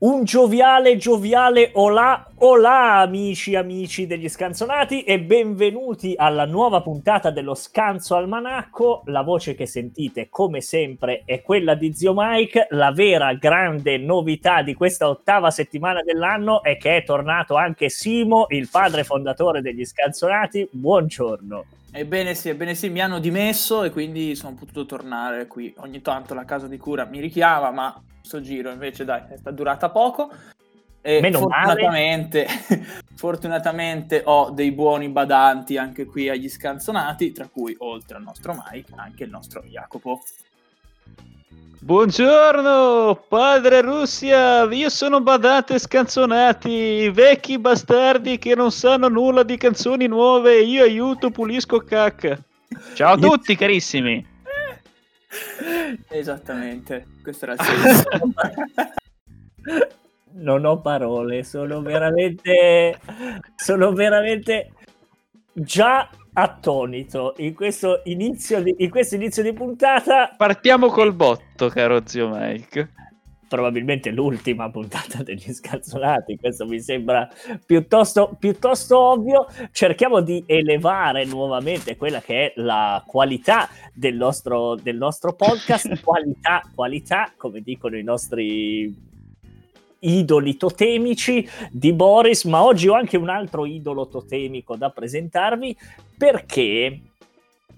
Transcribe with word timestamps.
Un 0.00 0.22
gioviale, 0.22 0.96
gioviale 0.96 1.72
olà, 1.74 2.30
olà 2.36 2.98
amici, 2.98 3.56
amici 3.56 4.06
degli 4.06 4.28
scanzonati 4.28 5.02
e 5.02 5.18
benvenuti 5.18 6.14
alla 6.16 6.44
nuova 6.44 6.82
puntata 6.82 7.32
dello 7.32 7.56
Scanzo 7.56 8.14
Almanacco. 8.14 9.02
La 9.06 9.22
voce 9.22 9.56
che 9.56 9.66
sentite, 9.66 10.28
come 10.28 10.60
sempre, 10.60 11.22
è 11.24 11.42
quella 11.42 11.74
di 11.74 11.92
Zio 11.92 12.12
Mike. 12.14 12.68
La 12.70 12.92
vera 12.92 13.34
grande 13.34 13.98
novità 13.98 14.62
di 14.62 14.74
questa 14.74 15.08
ottava 15.08 15.50
settimana 15.50 16.00
dell'anno 16.04 16.62
è 16.62 16.76
che 16.76 16.98
è 16.98 17.02
tornato 17.02 17.56
anche 17.56 17.88
Simo, 17.88 18.46
il 18.50 18.68
padre 18.70 19.02
fondatore 19.02 19.62
degli 19.62 19.84
scanzonati. 19.84 20.68
Buongiorno. 20.70 21.64
Ebbene 21.98 22.36
sì, 22.36 22.48
ebbene 22.48 22.76
sì, 22.76 22.90
mi 22.90 23.00
hanno 23.00 23.18
dimesso 23.18 23.82
e 23.82 23.90
quindi 23.90 24.36
sono 24.36 24.54
potuto 24.54 24.86
tornare 24.86 25.48
qui. 25.48 25.74
Ogni 25.78 26.00
tanto 26.00 26.32
la 26.32 26.44
casa 26.44 26.68
di 26.68 26.76
cura 26.76 27.04
mi 27.04 27.18
richiama, 27.18 27.72
ma 27.72 28.00
questo 28.20 28.40
giro 28.40 28.70
invece 28.70 29.04
dai, 29.04 29.22
è 29.42 29.50
durata 29.50 29.90
poco. 29.90 30.30
E 31.00 31.20
Meno 31.20 31.40
fortunatamente, 31.40 32.46
fortunatamente 33.16 34.22
ho 34.24 34.50
dei 34.50 34.70
buoni 34.70 35.08
badanti 35.08 35.76
anche 35.76 36.04
qui 36.04 36.28
agli 36.28 36.48
scanzonati, 36.48 37.32
tra 37.32 37.48
cui 37.48 37.74
oltre 37.78 38.18
al 38.18 38.22
nostro 38.22 38.54
Mike 38.54 38.92
anche 38.94 39.24
il 39.24 39.30
nostro 39.30 39.62
Jacopo. 39.62 40.22
Buongiorno, 41.80 43.24
padre 43.28 43.80
Russia, 43.80 44.64
io 44.64 44.90
sono 44.90 45.22
Badante 45.22 45.78
Scanzonati, 45.78 47.08
vecchi 47.08 47.58
bastardi 47.58 48.36
che 48.36 48.54
non 48.54 48.70
sanno 48.70 49.08
nulla 49.08 49.42
di 49.42 49.56
canzoni 49.56 50.06
nuove, 50.06 50.60
io 50.60 50.82
aiuto, 50.82 51.30
pulisco 51.30 51.78
cacca. 51.78 52.38
Ciao 52.94 53.14
a 53.14 53.16
tutti 53.16 53.56
carissimi. 53.56 54.26
Esattamente, 56.10 57.06
questo 57.22 57.46
era 57.46 57.54
il 57.54 57.60
senso. 57.64 58.08
non 60.32 60.64
ho 60.66 60.80
parole, 60.80 61.44
sono 61.44 61.80
veramente 61.80 62.98
sono 63.56 63.92
veramente 63.92 64.72
già 65.52 66.08
attonito 66.40 67.34
in 67.38 67.52
questo 67.52 68.02
inizio 68.04 68.62
di, 68.62 68.74
in 68.78 68.90
questo 68.90 69.16
inizio 69.16 69.42
di 69.42 69.52
puntata. 69.52 70.32
Partiamo 70.36 70.88
col 70.88 71.12
botto, 71.12 71.68
caro 71.68 72.02
zio 72.06 72.28
Mike. 72.28 72.92
Probabilmente 73.48 74.10
l'ultima 74.10 74.70
puntata 74.70 75.22
degli 75.22 75.52
scazzolati, 75.52 76.36
questo 76.36 76.66
mi 76.66 76.80
sembra 76.80 77.26
piuttosto, 77.64 78.36
piuttosto 78.38 78.98
ovvio. 78.98 79.46
Cerchiamo 79.72 80.20
di 80.20 80.44
elevare 80.46 81.24
nuovamente 81.24 81.96
quella 81.96 82.20
che 82.20 82.46
è 82.46 82.52
la 82.56 83.02
qualità 83.06 83.68
del 83.94 84.16
nostro, 84.16 84.76
del 84.76 84.96
nostro 84.96 85.34
podcast. 85.34 86.00
qualità, 86.04 86.62
qualità, 86.74 87.32
come 87.36 87.62
dicono 87.62 87.96
i 87.96 88.04
nostri 88.04 89.07
idoli 90.00 90.56
totemici 90.56 91.46
di 91.70 91.92
Boris, 91.92 92.44
ma 92.44 92.62
oggi 92.62 92.88
ho 92.88 92.94
anche 92.94 93.16
un 93.16 93.28
altro 93.28 93.66
idolo 93.66 94.08
totemico 94.08 94.76
da 94.76 94.90
presentarvi 94.90 95.76
perché 96.16 97.00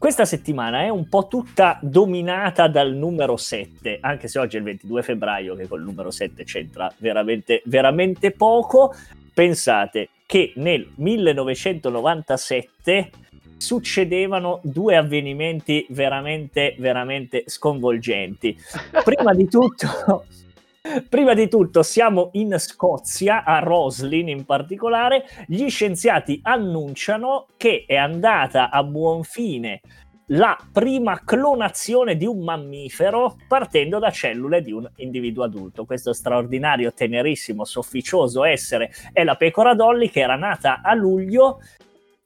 questa 0.01 0.25
settimana 0.25 0.81
è 0.81 0.89
un 0.89 1.11
po' 1.11 1.29
tutta 1.29 1.79
dominata 1.83 2.69
dal 2.69 2.95
numero 2.95 3.37
7, 3.37 3.99
anche 4.01 4.29
se 4.29 4.39
oggi 4.39 4.57
è 4.57 4.59
il 4.59 4.65
22 4.65 5.03
febbraio 5.03 5.55
che 5.55 5.69
col 5.69 5.83
numero 5.83 6.11
7 6.11 6.43
c'entra 6.45 6.91
veramente, 6.97 7.61
veramente 7.67 8.31
poco. 8.31 8.95
Pensate 9.35 10.09
che 10.25 10.55
nel 10.57 10.89
1997 10.95 13.11
succedevano 13.59 14.61
due 14.63 14.97
avvenimenti 14.97 15.85
veramente, 15.91 16.77
veramente 16.79 17.45
sconvolgenti. 17.47 18.57
Prima 19.05 19.35
di 19.35 19.47
tutto 19.49 20.25
Prima 21.11 21.35
di 21.35 21.47
tutto 21.47 21.83
siamo 21.83 22.31
in 22.33 22.57
Scozia, 22.59 23.45
a 23.45 23.59
Roslin 23.59 24.29
in 24.29 24.47
particolare, 24.47 25.25
gli 25.47 25.69
scienziati 25.69 26.41
annunciano 26.43 27.49
che 27.59 27.85
è 27.87 27.97
andata 27.97 28.71
a 28.71 28.83
buon 28.83 29.23
fine 29.23 29.83
la 30.29 30.57
prima 30.73 31.21
clonazione 31.23 32.17
di 32.17 32.25
un 32.25 32.43
mammifero 32.43 33.37
partendo 33.47 33.99
da 33.99 34.11
cellule 34.11 34.63
di 34.63 34.73
un 34.73 34.91
individuo 34.97 35.45
adulto. 35.45 35.85
Questo 35.85 36.15
straordinario, 36.15 36.95
tenerissimo, 36.95 37.67
sofficioso 37.67 38.45
essere 38.45 38.91
è 39.13 39.23
la 39.23 39.37
pecora 39.37 39.75
Dolly 39.75 40.09
che 40.09 40.21
era 40.21 40.37
nata 40.37 40.81
a 40.83 40.95
luglio 40.95 41.61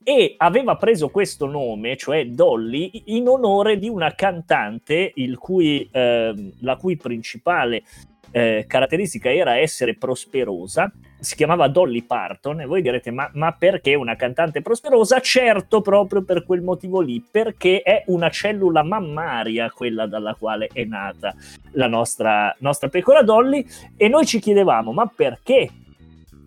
e 0.01 0.35
aveva 0.37 0.77
preso 0.77 1.09
questo 1.09 1.47
nome, 1.47 1.97
cioè 1.97 2.27
Dolly, 2.27 3.03
in 3.07 3.27
onore 3.27 3.79
di 3.79 3.89
una 3.89 4.15
cantante 4.15 5.13
cui, 5.39 5.89
eh, 5.91 6.53
la 6.61 6.77
cui 6.77 6.97
principale 6.97 7.83
eh, 8.37 8.65
caratteristica 8.67 9.33
era 9.33 9.59
essere 9.59 9.95
prosperosa, 9.95 10.93
si 11.21 11.37
chiamava 11.37 11.69
Dolly 11.69 12.03
Parton 12.03 12.63
e 12.63 12.67
voi 12.67 12.83
direte 12.83 13.13
ma, 13.13 13.31
ma, 13.35 13.53
perché 13.53 13.95
una 13.95 14.17
cantante 14.17 14.61
prosperosa? 14.61 15.21
Certo 15.21 15.81
proprio 15.81 16.25
per 16.25 16.45
quel 16.45 16.61
motivo 16.61 17.01
lì, 17.01 17.25
perché 17.31 17.83
è 17.83 18.03
una 18.07 18.31
cellula 18.31 18.83
mammaria 18.83 19.71
quella 19.71 20.07
dalla 20.07 20.35
quale 20.35 20.69
è 20.73 20.83
nata 20.83 21.33
la 21.75 21.87
nostra, 21.87 22.53
nostra 22.59 22.89
pecora 22.89 23.23
Dolly 23.23 23.65
e 23.97 24.09
noi 24.09 24.27
ci 24.27 24.41
chiedevamo 24.41 24.93
ma 24.93 25.07
perché? 25.07 25.71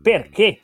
Perché? 0.01 0.59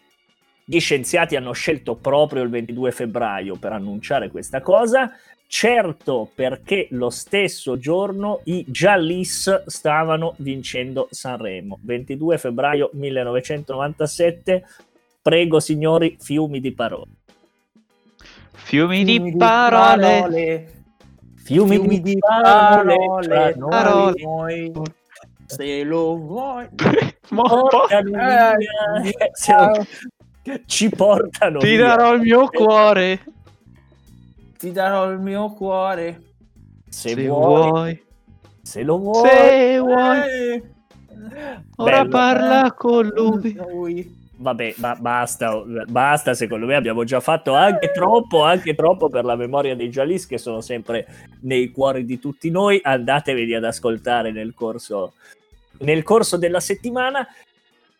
Gli 0.66 0.80
scienziati 0.80 1.38
hanno 1.38 1.54
scelto 1.54 1.96
proprio 1.96 2.44
il 2.44 2.50
22 2.50 2.92
febbraio 2.92 3.56
per 3.56 3.72
annunciare 3.72 4.30
questa 4.30 4.62
cosa 4.62 5.10
Certo 5.56 6.32
perché 6.34 6.88
lo 6.90 7.12
stesso 7.12 7.78
giorno 7.78 8.42
i 8.46 8.66
Giallis 8.68 9.66
stavano 9.68 10.34
vincendo 10.38 11.08
Sanremo. 11.12 11.78
22 11.84 12.40
febbraio 12.40 12.90
1997. 12.94 14.66
Prego 15.22 15.60
signori, 15.60 16.18
fiumi 16.20 16.60
di 16.60 16.74
parole. 16.74 17.12
Fiumi, 18.52 19.06
fiumi 19.06 19.30
di, 19.30 19.38
parole. 19.38 20.02
parole. 20.02 20.84
Fiumi, 21.36 21.76
fiumi, 21.76 22.02
di, 22.02 22.18
parole. 22.18 22.96
parole. 22.96 23.56
parole. 23.70 24.24
Noi, 24.24 24.72
se 25.46 25.84
lo 25.84 26.18
vuoi. 26.18 26.68
Portano 27.30 28.10
eh, 30.42 30.64
ci 30.66 30.90
portano. 30.90 31.60
Ti 31.60 31.68
via. 31.68 31.88
darò 31.90 32.16
il 32.16 32.22
mio 32.22 32.48
cuore 32.48 33.33
ti 34.64 34.72
darò 34.72 35.12
il 35.12 35.20
mio 35.20 35.50
cuore. 35.50 36.36
Se, 36.88 37.10
se 37.10 37.28
vuoi, 37.28 37.70
vuoi, 37.70 38.04
se 38.62 38.82
lo 38.84 38.98
vuoi, 38.98 39.30
se 39.30 39.80
vuoi. 39.80 40.20
Eh. 40.22 40.64
Ora 41.76 41.98
Bello. 41.98 42.10
parla 42.10 42.72
con 42.72 43.08
lui. 43.08 44.22
Vabbè, 44.38 44.76
ma 44.78 44.96
basta, 44.96 45.62
basta, 45.88 46.34
secondo 46.34 46.66
me 46.66 46.76
abbiamo 46.76 47.04
già 47.04 47.20
fatto 47.20 47.54
anche 47.54 47.92
troppo, 47.92 48.44
anche 48.44 48.74
troppo 48.74 49.10
per 49.10 49.26
la 49.26 49.36
memoria 49.36 49.76
dei 49.76 49.90
Jalis 49.90 50.26
che 50.26 50.38
sono 50.38 50.62
sempre 50.62 51.08
nei 51.42 51.70
cuori 51.70 52.06
di 52.06 52.18
tutti 52.18 52.50
noi. 52.50 52.80
Andateveli 52.82 53.54
ad 53.56 53.66
ascoltare 53.66 54.32
nel 54.32 54.54
corso, 54.54 55.16
nel 55.80 56.04
corso 56.04 56.38
della 56.38 56.62
settimana. 56.62 57.28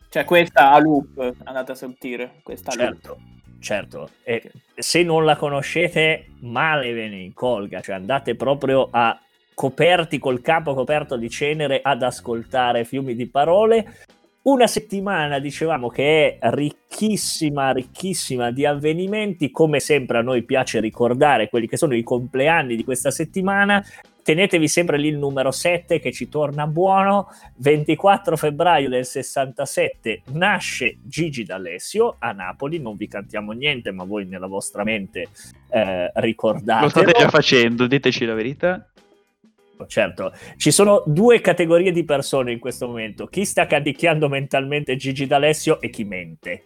Cioè 0.08 0.24
questa 0.24 0.72
a 0.72 0.80
loop, 0.80 1.34
andate 1.44 1.74
a 1.74 1.76
sentire, 1.76 2.40
questa 2.42 2.72
certo. 2.72 3.08
loop 3.20 3.33
certo, 3.64 4.10
e 4.24 4.52
se 4.76 5.04
non 5.04 5.24
la 5.24 5.38
conoscete, 5.38 6.26
male 6.42 6.92
ve 6.92 7.08
ne 7.08 7.22
incolga, 7.22 7.80
cioè 7.80 7.96
andate 7.96 8.36
proprio 8.36 8.90
a 8.92 9.18
coperti 9.54 10.20
col 10.20 10.42
capo 10.42 10.74
coperto 10.74 11.16
di 11.16 11.30
cenere 11.30 11.80
ad 11.82 12.04
ascoltare 12.04 12.84
fiumi 12.84 13.16
di 13.16 13.28
parole. 13.28 14.00
Una 14.44 14.68
settimana 14.68 15.40
dicevamo 15.40 15.88
che 15.88 16.38
è 16.38 16.50
ricchissima, 16.50 17.72
ricchissima 17.72 18.52
di 18.52 18.66
avvenimenti, 18.66 19.50
come 19.50 19.80
sempre 19.80 20.18
a 20.18 20.22
noi 20.22 20.44
piace 20.44 20.82
ricordare 20.82 21.48
quelli 21.48 21.68
che 21.68 21.78
sono 21.78 21.96
i 21.96 22.04
compleanni 22.04 22.76
di 22.76 22.84
questa 22.84 23.12
settimana 23.12 23.82
tenetevi 24.24 24.68
sempre 24.68 24.98
lì 24.98 25.10
il 25.10 25.18
numero 25.18 25.52
7 25.52 26.00
che 26.00 26.12
ci 26.12 26.30
torna 26.30 26.66
buono. 26.66 27.28
24 27.58 28.36
febbraio 28.36 28.90
del 28.90 29.06
67 29.06 30.24
nasce 30.32 30.98
Gigi 31.04 31.44
D'Alessio 31.44 32.16
a 32.18 32.32
Napoli. 32.32 32.80
Non 32.80 32.96
vi 32.96 33.08
cantiamo 33.08 33.52
niente, 33.52 33.92
ma 33.92 34.04
voi 34.06 34.26
nella 34.26 34.48
vostra 34.48 34.84
mente 34.84 35.28
eh, 35.70 36.12
ricordate. 36.16 36.84
Lo 36.84 36.90
state 36.90 37.12
già 37.12 37.30
facendo, 37.30 37.86
diteci 37.86 38.26
la 38.26 38.34
verità. 38.34 38.88
Certo, 39.86 40.32
ci 40.56 40.72
sono 40.72 41.04
due 41.06 41.42
categorie 41.42 41.92
di 41.92 42.06
persone 42.06 42.52
in 42.52 42.60
questo 42.60 42.88
momento: 42.88 43.28
chi 43.28 43.44
sta 43.44 43.68
cadicchiando 43.68 44.30
mentalmente 44.30 44.96
Gigi 44.96 45.28
D'Alessio 45.28 45.82
e 45.82 45.90
chi 45.90 46.06
mente. 46.06 46.66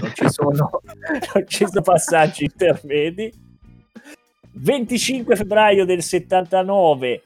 Non 0.00 0.12
ci 0.14 0.28
sono, 0.28 0.70
non 1.34 1.46
ci 1.46 1.66
sono 1.66 1.82
passaggi 1.82 2.44
intermedi 2.44 3.46
25 4.60 5.36
febbraio 5.36 5.84
del 5.84 6.02
79 6.02 7.22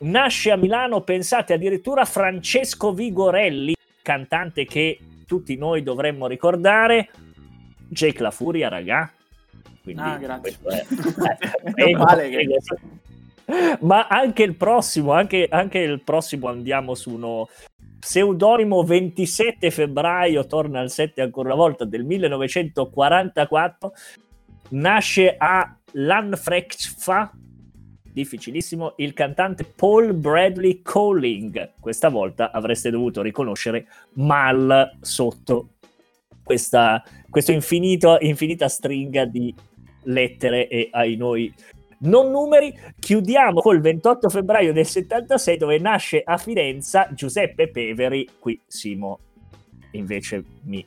nasce 0.00 0.50
a 0.50 0.56
Milano, 0.56 1.02
pensate 1.02 1.52
addirittura 1.52 2.04
Francesco 2.04 2.92
Vigorelli, 2.92 3.74
cantante 4.02 4.64
che 4.64 4.98
tutti 5.26 5.56
noi 5.56 5.82
dovremmo 5.82 6.26
ricordare 6.26 7.10
Jake 7.88 8.22
La 8.22 8.30
Furia, 8.30 8.68
ragà. 8.68 9.10
Quindi, 9.82 10.02
Ah, 10.02 10.16
grazie. 10.18 10.58
è- 10.62 10.86
prego, 11.72 12.04
male 12.04 12.28
che- 12.28 12.36
prego. 12.36 13.76
Ma 13.80 14.06
anche 14.08 14.42
il 14.42 14.56
prossimo, 14.56 15.12
anche, 15.12 15.46
anche 15.50 15.78
il 15.78 16.02
prossimo 16.02 16.48
andiamo 16.48 16.94
su 16.94 17.10
uno 17.14 17.48
pseudonimo 17.98 18.82
27 18.82 19.70
febbraio, 19.70 20.46
torna 20.46 20.80
al 20.80 20.90
7 20.90 21.22
ancora 21.22 21.48
una 21.48 21.56
volta, 21.56 21.84
del 21.86 22.04
1944, 22.04 23.92
nasce 24.70 25.34
a 25.38 25.77
Lanfrecfa, 25.92 27.32
difficilissimo, 28.12 28.94
il 28.96 29.12
cantante 29.12 29.64
Paul 29.64 30.14
Bradley 30.14 30.82
Colling. 30.82 31.74
Questa 31.80 32.08
volta 32.08 32.50
avreste 32.50 32.90
dovuto 32.90 33.22
riconoscere 33.22 33.86
Mal 34.14 34.98
sotto 35.00 35.70
questa 36.42 37.02
infinito, 37.48 38.16
infinita 38.20 38.68
stringa 38.68 39.26
di 39.26 39.54
lettere 40.04 40.68
e 40.68 40.88
ai 40.92 41.16
noi 41.16 41.52
non 42.00 42.30
numeri. 42.30 42.72
Chiudiamo 42.98 43.60
col 43.60 43.80
28 43.80 44.28
febbraio 44.28 44.72
del 44.72 44.86
76 44.86 45.56
dove 45.56 45.78
nasce 45.78 46.22
a 46.24 46.38
Firenze 46.38 47.08
Giuseppe 47.12 47.68
Peveri. 47.68 48.28
Qui 48.38 48.60
Simo 48.66 49.20
invece 49.92 50.42
mi... 50.62 50.86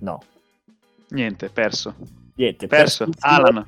No, 0.00 0.20
Niente, 1.14 1.48
perso. 1.48 1.94
Niente. 2.34 2.66
Perso. 2.66 3.08
Alan. 3.20 3.64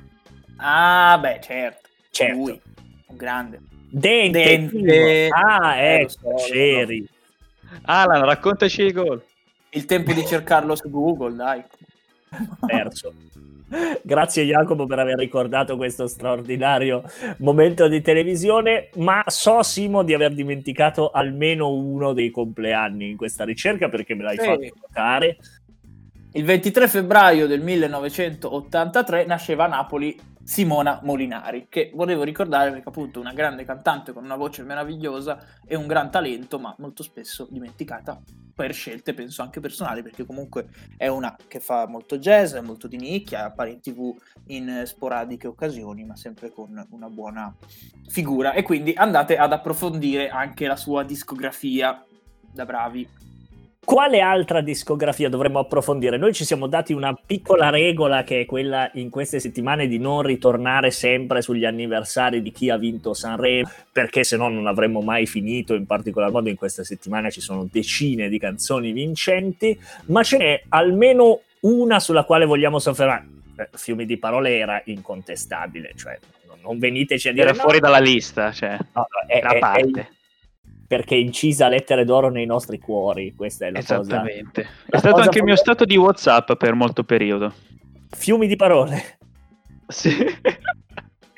Ah, 0.57 1.17
beh, 1.21 1.39
certo. 1.41 1.87
Certo. 2.09 2.35
Lui, 2.35 2.59
un 3.07 3.15
grande. 3.15 3.59
Dente. 3.89 4.43
Dente. 4.43 5.27
Ah, 5.31 5.77
Eh, 5.77 6.01
ecco, 6.01 6.33
c'eri. 6.35 7.07
Alan, 7.83 8.23
raccontaci 8.25 8.83
i 8.83 8.91
gol. 8.91 9.23
Il 9.69 9.85
tempo 9.85 10.13
di 10.13 10.25
cercarlo 10.25 10.75
su 10.75 10.89
Google, 10.89 11.35
dai. 11.35 11.63
perso. 12.65 13.13
Grazie 14.01 14.45
Jacopo 14.45 14.85
per 14.85 14.99
aver 14.99 15.17
ricordato 15.17 15.75
questo 15.75 16.07
straordinario 16.07 17.03
momento 17.39 17.89
di 17.89 18.01
televisione, 18.01 18.89
ma 18.95 19.23
so 19.27 19.61
Simo 19.61 20.03
di 20.03 20.13
aver 20.13 20.33
dimenticato 20.33 21.11
almeno 21.11 21.69
uno 21.73 22.13
dei 22.13 22.31
compleanni 22.31 23.09
in 23.09 23.17
questa 23.17 23.43
ricerca 23.43 23.89
perché 23.89 24.15
me 24.15 24.23
l'hai 24.23 24.37
Sì. 24.37 24.45
fatto 24.45 24.67
notare. 24.81 25.37
Il 26.33 26.43
23 26.43 26.87
febbraio 26.89 27.47
del 27.47 27.61
1983 27.61 29.25
nasceva 29.25 29.63
a 29.63 29.67
Napoli 29.67 30.19
Simona 30.43 30.99
Molinari, 31.03 31.67
che 31.69 31.91
volevo 31.95 32.23
ricordare 32.23 32.69
perché 32.71 32.89
appunto 32.89 33.19
una 33.19 33.33
grande 33.33 33.65
cantante 33.65 34.13
con 34.13 34.23
una 34.23 34.35
voce 34.35 34.63
meravigliosa 34.63 35.39
e 35.65 35.75
un 35.75 35.87
gran 35.87 36.11
talento, 36.11 36.59
ma 36.59 36.75
molto 36.79 37.01
spesso 37.01 37.47
dimenticata 37.49 38.21
per 38.53 38.73
scelte, 38.73 39.13
penso 39.13 39.41
anche 39.41 39.59
personali, 39.59 40.01
perché 40.01 40.25
comunque 40.25 40.67
è 40.97 41.07
una 41.07 41.35
che 41.47 41.59
fa 41.59 41.87
molto 41.87 42.17
jazz, 42.17 42.53
è 42.53 42.61
molto 42.61 42.87
di 42.87 42.97
nicchia, 42.97 43.45
appare 43.45 43.71
in 43.71 43.81
tv 43.81 44.15
in 44.47 44.83
sporadiche 44.85 45.47
occasioni, 45.47 46.03
ma 46.05 46.15
sempre 46.15 46.51
con 46.51 46.87
una 46.89 47.09
buona 47.09 47.55
figura. 48.07 48.53
E 48.53 48.63
quindi 48.63 48.93
andate 48.95 49.37
ad 49.37 49.53
approfondire 49.53 50.29
anche 50.29 50.67
la 50.67 50.75
sua 50.75 51.03
discografia 51.03 52.03
da 52.51 52.65
bravi. 52.65 53.07
Quale 53.87 54.19
altra 54.19 54.59
discografia 54.59 55.29
dovremmo 55.29 55.59
approfondire? 55.59 56.17
Noi 56.17 56.33
ci 56.33 56.43
siamo 56.43 56.67
dati 56.67 56.91
una 56.91 57.13
piccola 57.13 57.69
regola 57.69 58.25
che 58.25 58.41
è 58.41 58.45
quella 58.45 58.91
in 58.95 59.09
queste 59.09 59.39
settimane 59.39 59.87
di 59.87 59.97
non 59.97 60.23
ritornare 60.23 60.91
sempre 60.91 61.41
sugli 61.41 61.63
anniversari 61.63 62.41
di 62.41 62.51
chi 62.51 62.69
ha 62.69 62.75
vinto 62.75 63.13
Sanremo, 63.13 63.71
perché 63.89 64.25
se 64.25 64.35
no 64.35 64.49
non 64.49 64.67
avremmo 64.67 64.99
mai 64.99 65.25
finito, 65.25 65.73
in 65.73 65.85
particolar 65.85 66.31
modo 66.31 66.49
in 66.49 66.57
questa 66.57 66.83
settimana 66.83 67.29
ci 67.29 67.39
sono 67.39 67.65
decine 67.71 68.27
di 68.27 68.37
canzoni 68.37 68.91
vincenti, 68.91 69.79
ma 70.07 70.21
ce 70.21 70.37
n'è 70.37 70.63
almeno 70.67 71.39
una 71.61 72.01
sulla 72.01 72.25
quale 72.25 72.43
vogliamo 72.43 72.79
soffermare. 72.79 73.25
Eh, 73.55 73.69
Fiumi 73.71 74.05
di 74.05 74.17
parole 74.17 74.57
era 74.57 74.81
incontestabile, 74.83 75.93
cioè 75.95 76.19
non- 76.61 76.77
veniteci 76.77 77.29
a 77.29 77.31
dire 77.31 77.45
Era 77.45 77.53
no, 77.53 77.61
fuori 77.61 77.79
dalla 77.79 77.99
lista, 77.99 78.51
cioè, 78.51 78.71
no, 78.71 79.07
no, 79.07 79.27
è, 79.27 79.39
una 79.41 79.53
è- 79.53 79.59
parte. 79.59 80.11
Perché 80.87 81.15
è 81.15 81.19
incisa 81.19 81.67
lettere 81.67 82.05
d'oro 82.05 82.29
nei 82.29 82.45
nostri 82.45 82.79
cuori, 82.79 83.33
questa 83.35 83.65
è 83.67 83.71
la 83.71 83.79
cosa. 83.79 83.99
Esattamente. 83.99 84.61
la 84.61 84.69
È 84.85 84.97
stato 84.97 85.13
cosa 85.15 85.25
anche 85.25 85.37
il 85.39 85.43
mio 85.43 85.55
stato 85.57 85.83
di 85.85 85.97
WhatsApp 85.97 86.53
per 86.53 86.73
molto 86.73 87.03
periodo. 87.03 87.53
Fiumi 88.09 88.47
di 88.47 88.55
parole. 88.55 89.17
Sì. 89.87 90.11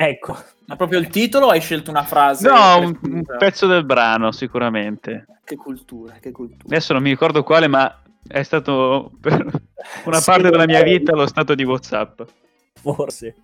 Ecco, 0.01 0.37
Ma 0.67 0.77
proprio 0.77 0.97
il 0.97 1.09
titolo 1.09 1.47
o 1.47 1.49
hai 1.49 1.59
scelto 1.59 1.89
una 1.89 2.03
frase? 2.03 2.47
No, 2.47 2.77
un, 2.79 2.97
un 3.01 3.23
pezzo 3.37 3.67
del 3.67 3.83
brano, 3.83 4.31
sicuramente. 4.31 5.25
Che 5.43 5.57
cultura, 5.57 6.13
che 6.21 6.31
cultura. 6.31 6.63
Adesso 6.67 6.93
non 6.93 7.01
mi 7.01 7.09
ricordo 7.09 7.43
quale, 7.43 7.67
ma 7.67 8.01
è 8.25 8.41
stato 8.43 9.11
per 9.19 9.43
una 10.05 10.19
Sì, 10.19 10.25
parte 10.25 10.49
della 10.49 10.65
mia 10.65 10.83
vita 10.83 11.13
lo 11.13 11.27
stato 11.27 11.53
di 11.53 11.65
WhatsApp. 11.65 12.21
forse. 12.75 13.35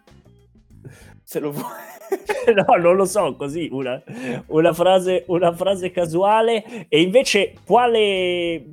Se 1.25 1.39
lo 1.39 1.51
vuoi. 1.51 1.93
No, 2.53 2.75
non 2.77 2.95
lo 2.95 3.05
so, 3.05 3.35
così 3.35 3.69
una, 3.71 3.99
una 4.47 4.71
frase, 4.71 5.23
una 5.27 5.51
frase 5.51 5.89
casuale. 5.89 6.85
E 6.87 7.01
invece, 7.01 7.55
quale, 7.65 8.63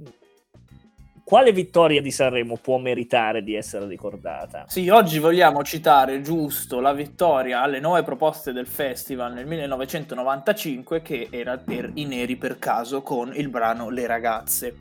quale 1.25 1.53
vittoria 1.53 2.03
di 2.03 2.11
Sanremo 2.11 2.59
può 2.61 2.77
meritare 2.77 3.43
di 3.43 3.55
essere 3.55 3.87
ricordata? 3.87 4.67
Sì, 4.69 4.91
oggi 4.91 5.19
vogliamo 5.19 5.63
citare 5.65 6.21
giusto 6.21 6.81
la 6.81 6.93
vittoria 6.93 7.63
alle 7.63 7.81
nuove 7.81 8.03
proposte 8.03 8.53
del 8.53 8.67
festival 8.67 9.33
nel 9.33 9.47
1995 9.47 11.01
che 11.01 11.29
era 11.31 11.57
per 11.57 11.91
i 11.95 12.05
neri 12.05 12.37
per 12.37 12.59
caso 12.59 13.01
con 13.01 13.33
il 13.35 13.49
brano 13.49 13.89
Le 13.89 14.07
ragazze. 14.07 14.77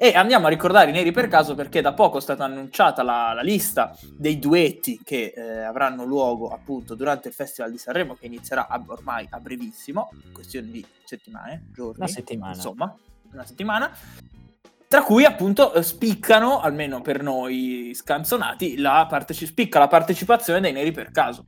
E 0.00 0.12
andiamo 0.14 0.46
a 0.46 0.48
ricordare 0.48 0.90
i 0.90 0.92
neri 0.92 1.10
per 1.10 1.26
caso 1.26 1.56
perché 1.56 1.80
da 1.80 1.92
poco 1.92 2.18
è 2.18 2.20
stata 2.20 2.44
annunciata 2.44 3.02
la, 3.02 3.32
la 3.34 3.42
lista 3.42 3.96
dei 4.16 4.38
duetti 4.38 5.00
che 5.02 5.32
eh, 5.34 5.62
avranno 5.62 6.04
luogo 6.04 6.50
appunto 6.50 6.94
durante 6.94 7.26
il 7.26 7.34
Festival 7.34 7.72
di 7.72 7.78
Sanremo 7.78 8.14
che 8.14 8.26
inizierà 8.26 8.68
a- 8.68 8.80
ormai 8.86 9.26
a 9.28 9.40
brevissimo, 9.40 10.10
questione 10.32 10.70
di 10.70 10.86
settimane, 11.02 11.64
giorni. 11.72 11.96
Una 11.96 12.06
settimana. 12.06 12.54
Insomma, 12.54 12.96
una 13.32 13.44
settimana. 13.44 13.90
Tra 14.86 15.02
cui 15.02 15.24
appunto 15.24 15.74
eh, 15.74 15.82
spiccano, 15.82 16.60
almeno 16.60 17.00
per 17.00 17.20
noi 17.20 17.90
scanzonati, 17.92 18.76
la 18.78 19.04
parteci- 19.08 19.46
spicca 19.46 19.80
la 19.80 19.88
partecipazione 19.88 20.60
dei 20.60 20.72
neri 20.72 20.92
per 20.92 21.10
caso, 21.10 21.44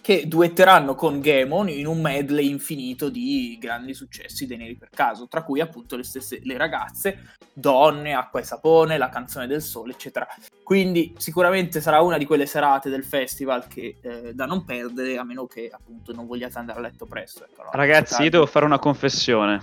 che 0.00 0.26
duetteranno 0.26 0.94
con 0.94 1.20
Gamon 1.20 1.68
in 1.68 1.86
un 1.86 2.00
medley 2.00 2.48
infinito 2.48 3.08
di 3.08 3.56
grandi 3.60 3.94
successi 3.94 4.46
dei 4.46 4.56
neri 4.56 4.76
per 4.76 4.88
caso, 4.90 5.28
tra 5.28 5.42
cui 5.42 5.60
appunto 5.60 5.96
le 5.96 6.02
stesse 6.02 6.40
le 6.42 6.56
ragazze, 6.56 7.34
Donne, 7.52 8.14
Acqua 8.14 8.40
e 8.40 8.44
Sapone, 8.44 8.98
La 8.98 9.08
canzone 9.08 9.46
del 9.46 9.62
sole, 9.62 9.92
eccetera. 9.92 10.26
Quindi 10.64 11.14
sicuramente 11.18 11.80
sarà 11.80 12.00
una 12.00 12.18
di 12.18 12.24
quelle 12.24 12.46
serate 12.46 12.90
del 12.90 13.04
festival 13.04 13.68
che 13.68 13.96
eh, 14.00 14.34
da 14.34 14.46
non 14.46 14.64
perdere, 14.64 15.18
a 15.18 15.24
meno 15.24 15.46
che 15.46 15.70
appunto 15.72 16.12
non 16.12 16.26
vogliate 16.26 16.58
andare 16.58 16.78
a 16.78 16.82
letto 16.82 17.06
presto. 17.06 17.44
ecco, 17.44 17.60
allora, 17.60 17.76
Ragazzi, 17.76 18.22
io 18.22 18.30
devo 18.30 18.46
fare 18.46 18.64
una 18.64 18.78
confessione. 18.78 19.60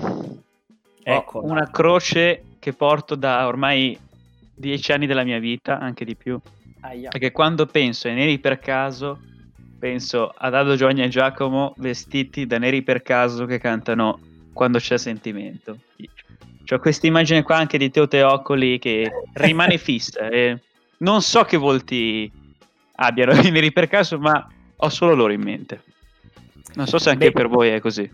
Ecco, 1.03 1.39
Ho 1.39 1.45
una 1.45 1.69
croce 1.69 2.43
che 2.59 2.73
porto 2.73 3.15
da 3.15 3.47
ormai 3.47 3.97
dieci 4.53 4.91
anni 4.91 5.07
della 5.07 5.23
mia 5.23 5.39
vita, 5.39 5.79
anche 5.79 6.05
di 6.05 6.15
più. 6.15 6.39
Aia. 6.81 7.09
Perché 7.09 7.31
quando 7.31 7.65
penso 7.65 8.07
ai 8.07 8.13
neri 8.13 8.39
per 8.39 8.59
caso, 8.59 9.19
penso 9.79 10.31
ad 10.35 10.53
Aldo 10.53 10.75
Giovanni 10.75 11.01
e 11.01 11.07
Giacomo 11.07 11.73
vestiti 11.77 12.45
da 12.45 12.57
neri 12.57 12.83
per 12.83 13.01
caso 13.01 13.45
che 13.45 13.57
cantano 13.57 14.19
quando 14.53 14.77
c'è 14.77 14.97
sentimento. 14.97 15.79
C'ho 16.65 16.79
questa 16.79 17.07
immagine 17.07 17.41
qua 17.41 17.55
anche 17.55 17.77
di 17.77 17.89
Teo 17.89 18.07
Teocoli 18.07 18.77
che 18.77 19.09
rimane 19.33 19.77
fissa 19.79 20.29
e 20.29 20.59
non 20.97 21.21
so 21.21 21.43
che 21.43 21.57
volti 21.57 22.31
abbiano 22.95 23.33
i 23.39 23.49
neri 23.49 23.71
per 23.71 23.87
caso, 23.87 24.19
ma 24.19 24.47
ho 24.75 24.89
solo 24.89 25.15
loro 25.15 25.31
in 25.33 25.41
mente. 25.41 25.81
Non 26.75 26.85
so 26.85 26.99
se 26.99 27.09
anche 27.09 27.27
Beh, 27.27 27.31
per 27.31 27.47
voi 27.47 27.69
è 27.69 27.79
così. 27.79 28.09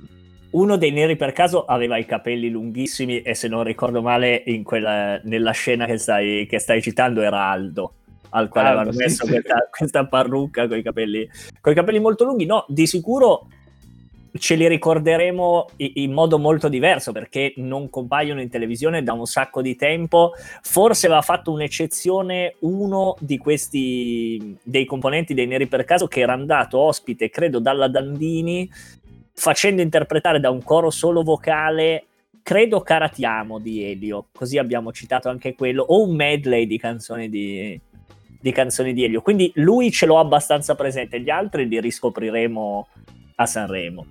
Uno 0.52 0.78
dei 0.78 0.92
neri 0.92 1.18
per 1.18 1.34
caso 1.34 1.66
aveva 1.66 1.98
i 1.98 2.06
capelli 2.06 2.50
lunghissimi 2.50 3.22
e 3.22 3.34
se 3.34 3.50
non 3.50 3.64
ricordo 3.64 4.02
male 4.02 4.42
in 4.46 4.64
quella- 4.64 5.20
nella 5.24 5.52
scena 5.52 5.86
che 5.86 5.98
stai, 5.98 6.46
che 6.48 6.60
stai 6.60 6.82
citando 6.82 7.22
era 7.22 7.50
Aldo, 7.50 7.96
al 8.30 8.50
quale 8.50 8.68
avevano 8.68 8.92
sì, 8.92 8.98
messo 8.98 9.26
sì. 9.26 9.32
questa, 9.32 9.70
questa 9.70 10.06
parrucca 10.06 10.68
con 10.68 10.78
i 10.78 10.84
capelli, 10.84 11.30
capelli 11.62 12.00
molto 12.00 12.24
lunghi. 12.26 12.46
No, 12.46 12.66
di 12.68 12.88
sicuro 12.88 13.48
ce 14.38 14.56
li 14.56 14.68
ricorderemo 14.68 15.68
in 15.78 16.12
modo 16.12 16.38
molto 16.38 16.68
diverso 16.68 17.12
perché 17.12 17.54
non 17.58 17.90
compaiono 17.90 18.42
in 18.42 18.50
televisione 18.50 19.04
da 19.04 19.14
un 19.14 19.26
sacco 19.26 19.62
di 19.62 19.76
tempo. 19.76 20.34
Forse 20.62 21.06
aveva 21.06 21.22
fatto 21.22 21.52
un'eccezione 21.52 22.56
uno 22.60 23.16
di 23.20 23.38
questi 23.38 24.58
dei 24.62 24.86
componenti 24.86 25.34
dei 25.34 25.48
Neri 25.48 25.68
per 25.68 25.86
caso 25.86 26.08
che 26.08 26.20
era 26.20 26.34
andato 26.34 26.80
ospite, 26.80 27.30
credo, 27.30 27.60
dalla 27.60 27.88
Dandini 27.88 28.70
facendo 29.38 29.82
interpretare 29.82 30.40
da 30.40 30.50
un 30.50 30.64
coro 30.64 30.90
solo 30.90 31.22
vocale 31.22 32.06
credo 32.46 32.82
Caratiamo 32.82 33.58
di 33.58 33.84
Elio, 33.84 34.28
così 34.32 34.60
abbiamo 34.60 34.92
citato 34.92 35.30
anche 35.30 35.56
quello, 35.56 35.82
o 35.82 36.08
un 36.08 36.16
medley 36.16 36.68
di 36.68 36.78
canzoni 36.78 37.28
di, 37.28 37.80
di 38.46 38.52
canzoni 38.52 38.94
di 38.94 39.04
Elio. 39.04 39.24
Quindi 39.24 39.52
lui 39.56 39.90
ce 39.92 40.06
l'ho 40.06 40.20
abbastanza 40.20 40.76
presente, 40.76 41.20
gli 41.20 41.32
altri 41.32 41.68
li 41.68 41.80
riscopriremo 41.82 42.88
a 43.38 43.46
Sanremo. 43.48 44.06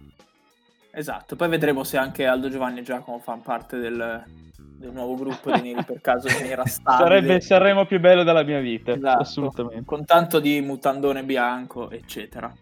Esatto, 0.91 1.37
poi 1.37 1.49
vedremo 1.49 1.85
se 1.85 1.99
anche 1.99 2.27
Aldo 2.27 2.49
Giovanni 2.49 2.81
e 2.81 2.83
Giacomo 2.83 3.21
fanno 3.21 3.43
parte 3.43 3.79
del, 3.79 4.25
del 4.57 4.91
nuovo 4.91 5.15
gruppo 5.15 5.53
di 5.53 5.61
Neri 5.61 5.85
per 5.85 6.01
caso 6.01 6.27
che 6.27 6.51
era 6.51 6.67
stabile. 6.67 7.09
Sarebbe 7.09 7.35
il 7.35 7.43
Sanremo 7.43 7.87
più 7.87 8.01
bello 8.01 8.25
della 8.25 8.43
mia 8.43 8.59
vita, 8.59 8.93
Esatto. 8.95 9.21
assolutamente. 9.21 9.85
Con 9.85 10.05
tanto 10.05 10.41
di 10.41 10.61
mutandone 10.61 11.23
bianco, 11.23 11.89
eccetera. 11.91 12.53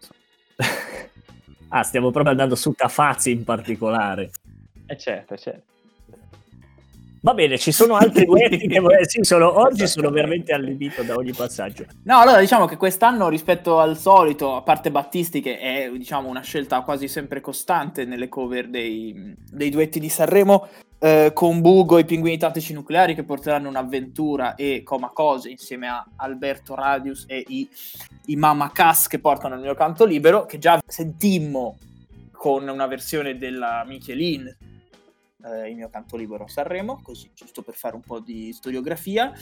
ah, 1.69 1.81
stiamo 1.81 2.11
proprio 2.11 2.33
andando 2.33 2.53
su 2.53 2.75
Cafazzi 2.75 3.31
in 3.31 3.43
particolare. 3.43 4.29
Eh 4.85 4.97
certo, 4.99 5.35
certo. 5.37 5.71
Va 7.23 7.33
bene, 7.33 7.57
ci 7.57 7.71
sono 7.71 7.95
altri 7.95 8.25
duetti 8.25 8.57
che 8.67 8.81
sì, 9.07 9.19
sono, 9.21 9.57
oggi 9.61 9.87
sono 9.87 10.09
veramente 10.09 10.51
allibito 10.51 11.03
da 11.03 11.15
ogni 11.15 11.31
passaggio. 11.31 11.85
No, 12.03 12.17
allora 12.17 12.41
diciamo 12.41 12.65
che 12.65 12.75
quest'anno 12.75 13.29
rispetto 13.29 13.79
al 13.79 13.97
solito, 13.97 14.57
a 14.57 14.61
parte 14.61 14.91
Battisti 14.91 15.39
che 15.39 15.57
è 15.57 15.89
diciamo 15.89 16.27
una 16.27 16.41
scelta 16.41 16.81
quasi 16.81 17.07
sempre 17.07 17.39
costante 17.39 18.03
nelle 18.03 18.27
cover 18.27 18.67
dei, 18.67 19.33
dei 19.49 19.69
duetti 19.69 20.01
di 20.01 20.09
Sanremo, 20.09 20.67
eh, 20.99 21.31
con 21.33 21.61
Bugo 21.61 21.97
e 21.97 22.01
i 22.01 22.05
Pinguini 22.05 22.37
Tattici 22.37 22.73
Nucleari 22.73 23.15
che 23.15 23.23
porteranno 23.23 23.69
un'avventura 23.69 24.55
e 24.55 24.81
Coma 24.83 25.11
Cose 25.13 25.49
insieme 25.49 25.87
a 25.87 26.05
Alberto 26.17 26.75
Radius 26.75 27.23
e 27.29 27.41
i, 27.47 27.69
i 28.25 28.35
Mama 28.35 28.69
Cass 28.73 29.07
che 29.07 29.19
portano 29.19 29.55
il 29.55 29.61
mio 29.61 29.75
canto 29.75 30.03
libero, 30.03 30.45
che 30.45 30.57
già 30.57 30.77
sentimmo 30.85 31.77
con 32.33 32.67
una 32.67 32.87
versione 32.87 33.37
della 33.37 33.85
Michelin 33.87 34.53
eh, 35.45 35.69
il 35.69 35.75
mio 35.75 35.89
canto 35.89 36.15
libero 36.15 36.45
a 36.45 36.47
Sanremo, 36.47 37.01
così 37.01 37.29
giusto 37.33 37.61
per 37.61 37.73
fare 37.73 37.95
un 37.95 38.01
po' 38.01 38.19
di 38.19 38.51
storiografia. 38.53 39.33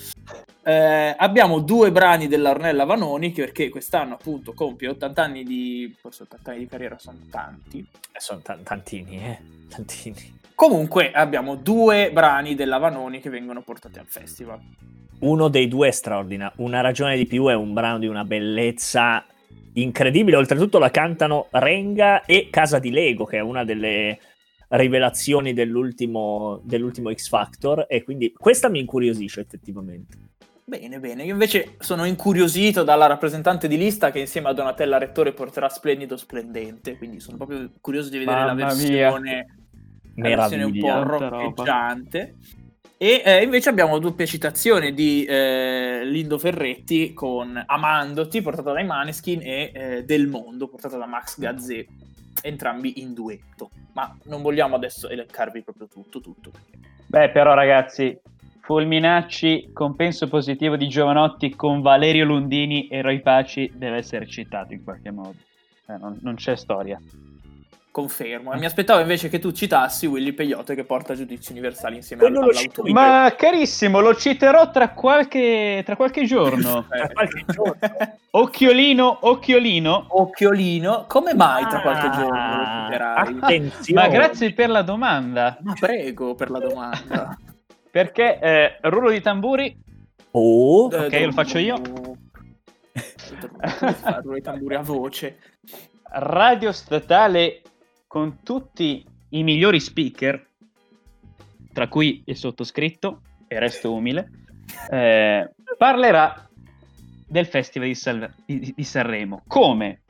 Eh, 0.63 1.15
abbiamo 1.17 1.59
due 1.59 1.91
brani 1.91 2.27
della 2.27 2.51
Ornella 2.51 2.85
Vanoni, 2.85 3.31
che 3.31 3.43
perché 3.43 3.69
quest'anno 3.69 4.15
appunto 4.15 4.53
compie 4.53 4.89
80 4.89 5.23
anni 5.23 5.43
di... 5.43 5.95
forse 5.99 6.23
80 6.23 6.51
anni 6.51 6.59
di 6.59 6.67
carriera 6.67 6.97
sono 6.97 7.19
tanti. 7.29 7.85
Eh, 8.11 8.19
sono 8.19 8.39
t- 8.41 8.63
tantini, 8.63 9.17
eh, 9.17 9.39
tantini. 9.69 10.39
Comunque 10.55 11.11
abbiamo 11.11 11.55
due 11.55 12.11
brani 12.11 12.55
della 12.55 12.77
Vanoni 12.77 13.19
che 13.19 13.29
vengono 13.29 13.61
portati 13.61 13.99
al 13.99 14.05
festival. 14.05 14.59
Uno 15.19 15.49
dei 15.49 15.67
due 15.67 15.89
è 15.89 15.91
straordinario, 15.91 16.63
Una 16.63 16.81
ragione 16.81 17.15
di 17.15 17.25
più 17.25 17.47
è 17.47 17.53
un 17.53 17.73
brano 17.73 17.99
di 17.99 18.07
una 18.07 18.23
bellezza 18.23 19.23
incredibile, 19.73 20.37
oltretutto 20.37 20.79
la 20.79 20.91
cantano 20.91 21.47
Renga 21.51 22.25
e 22.25 22.49
Casa 22.49 22.79
di 22.79 22.91
Lego, 22.91 23.25
che 23.25 23.37
è 23.37 23.41
una 23.41 23.63
delle 23.63 24.19
rivelazioni 24.71 25.53
dell'ultimo, 25.53 26.61
dell'ultimo 26.63 27.13
X 27.13 27.27
Factor 27.27 27.85
e 27.89 28.03
quindi 28.03 28.33
questa 28.33 28.69
mi 28.69 28.79
incuriosisce 28.79 29.41
effettivamente. 29.41 30.29
Bene, 30.63 30.99
bene. 30.99 31.23
Io 31.25 31.33
invece 31.33 31.75
sono 31.79 32.05
incuriosito 32.05 32.83
dalla 32.83 33.05
rappresentante 33.05 33.67
di 33.67 33.77
lista 33.77 34.11
che 34.11 34.19
insieme 34.19 34.47
a 34.47 34.53
Donatella 34.53 34.97
Rettore 34.97 35.33
porterà 35.33 35.67
Splendido 35.67 36.15
Splendente, 36.15 36.97
quindi 36.97 37.19
sono 37.19 37.35
proprio 37.35 37.69
curioso 37.81 38.09
di 38.09 38.19
vedere 38.19 38.39
Mamma 38.39 38.53
la 38.53 38.73
versione, 38.73 39.55
la 40.15 40.29
versione 40.29 40.63
un 40.63 40.79
po' 40.79 41.03
roccheggiante. 41.03 42.35
E 42.97 43.21
eh, 43.25 43.43
invece 43.43 43.69
abbiamo 43.69 43.97
doppia 43.97 44.25
citazione 44.27 44.93
di 44.93 45.25
eh, 45.25 46.01
Lindo 46.05 46.37
Ferretti 46.37 47.13
con 47.13 47.61
Amandoti, 47.65 48.41
portata 48.41 48.71
dai 48.71 48.85
Maneskin, 48.85 49.41
e 49.41 49.71
eh, 49.73 50.03
Del 50.05 50.27
Mondo, 50.27 50.67
portata 50.67 50.97
da 50.97 51.07
Max 51.07 51.39
Gazzè, 51.39 51.85
entrambi 52.41 53.01
in 53.01 53.13
duetto. 53.13 53.71
Ma 53.93 54.15
non 54.25 54.41
vogliamo 54.41 54.75
adesso 54.75 55.09
elencarvi 55.09 55.63
proprio 55.63 55.87
tutto, 55.87 56.19
tutto. 56.19 56.51
Beh, 57.07 57.29
però 57.29 57.53
ragazzi, 57.53 58.17
Fulminacci, 58.61 59.71
compenso 59.73 60.27
positivo 60.27 60.77
di 60.77 60.87
Giovanotti 60.87 61.55
con 61.55 61.81
Valerio 61.81 62.25
Lundini 62.25 62.87
e 62.87 63.01
Roy 63.01 63.21
Paci 63.21 63.71
deve 63.75 63.97
essere 63.97 64.27
citato 64.27 64.73
in 64.73 64.83
qualche 64.83 65.11
modo. 65.11 65.35
Eh, 65.87 65.97
non, 65.97 66.17
non 66.21 66.35
c'è 66.35 66.55
storia. 66.55 66.99
Confermo. 67.91 68.53
E 68.53 68.57
mi 68.57 68.63
aspettavo 68.65 69.01
invece 69.01 69.27
che 69.27 69.37
tu 69.37 69.51
citassi 69.51 70.05
Willy 70.05 70.31
Peyote 70.31 70.75
che 70.75 70.85
porta 70.85 71.13
giudizi 71.13 71.51
universali 71.51 71.97
insieme 71.97 72.21
Quello 72.21 72.39
al- 72.39 72.45
lo 72.45 72.51
all'autore. 72.51 72.91
Ma 72.93 73.33
carissimo, 73.37 73.99
lo 73.99 74.15
citerò 74.15 74.71
tra 74.71 74.91
qualche, 74.91 75.81
tra 75.85 75.97
qualche 75.97 76.23
giorno. 76.23 76.85
Tra 76.89 77.09
qualche 77.09 77.43
giorno. 77.47 77.77
Occhiolino, 78.31 79.17
occhiolino. 79.27 80.05
Occhiolino, 80.07 81.03
come 81.07 81.33
mai 81.33 81.67
tra 81.67 81.81
qualche 81.81 82.07
Ah, 82.07 82.11
giorno 82.17 82.55
lo 82.55 82.85
citerai? 82.85 83.37
Attenzione. 83.41 84.01
Ma 84.01 84.07
grazie 84.07 84.53
per 84.53 84.69
la 84.69 84.81
domanda. 84.83 85.57
Ma 85.61 85.73
prego 85.77 86.33
per 86.33 86.49
la 86.49 86.59
domanda. 86.59 87.37
Perché 87.91 88.39
eh, 88.39 88.77
rullo 88.83 89.09
di 89.11 89.19
tamburi. 89.19 89.75
Oh, 90.31 90.85
Ok, 90.85 91.11
lo 91.25 91.31
faccio 91.33 91.57
io. 91.57 91.75
Farlo 93.99 94.35
i 94.37 94.41
tamburi 94.41 94.75
a 94.75 94.81
voce. 94.81 95.39
Radio 96.13 96.71
statale 96.71 97.61
con 98.11 98.39
tutti 98.43 99.05
i 99.29 99.41
migliori 99.41 99.79
speaker, 99.79 100.45
tra 101.71 101.87
cui 101.87 102.21
il 102.25 102.35
sottoscritto, 102.35 103.21
e 103.47 103.57
resto 103.57 103.93
umile, 103.93 104.29
eh, 104.89 105.49
parlerà 105.77 106.49
del 107.25 107.45
Festival 107.45 107.87
di, 107.87 107.95
Sal- 107.95 108.33
di- 108.45 108.73
di 108.75 108.83
Sanremo. 108.83 109.43
Come? 109.47 110.01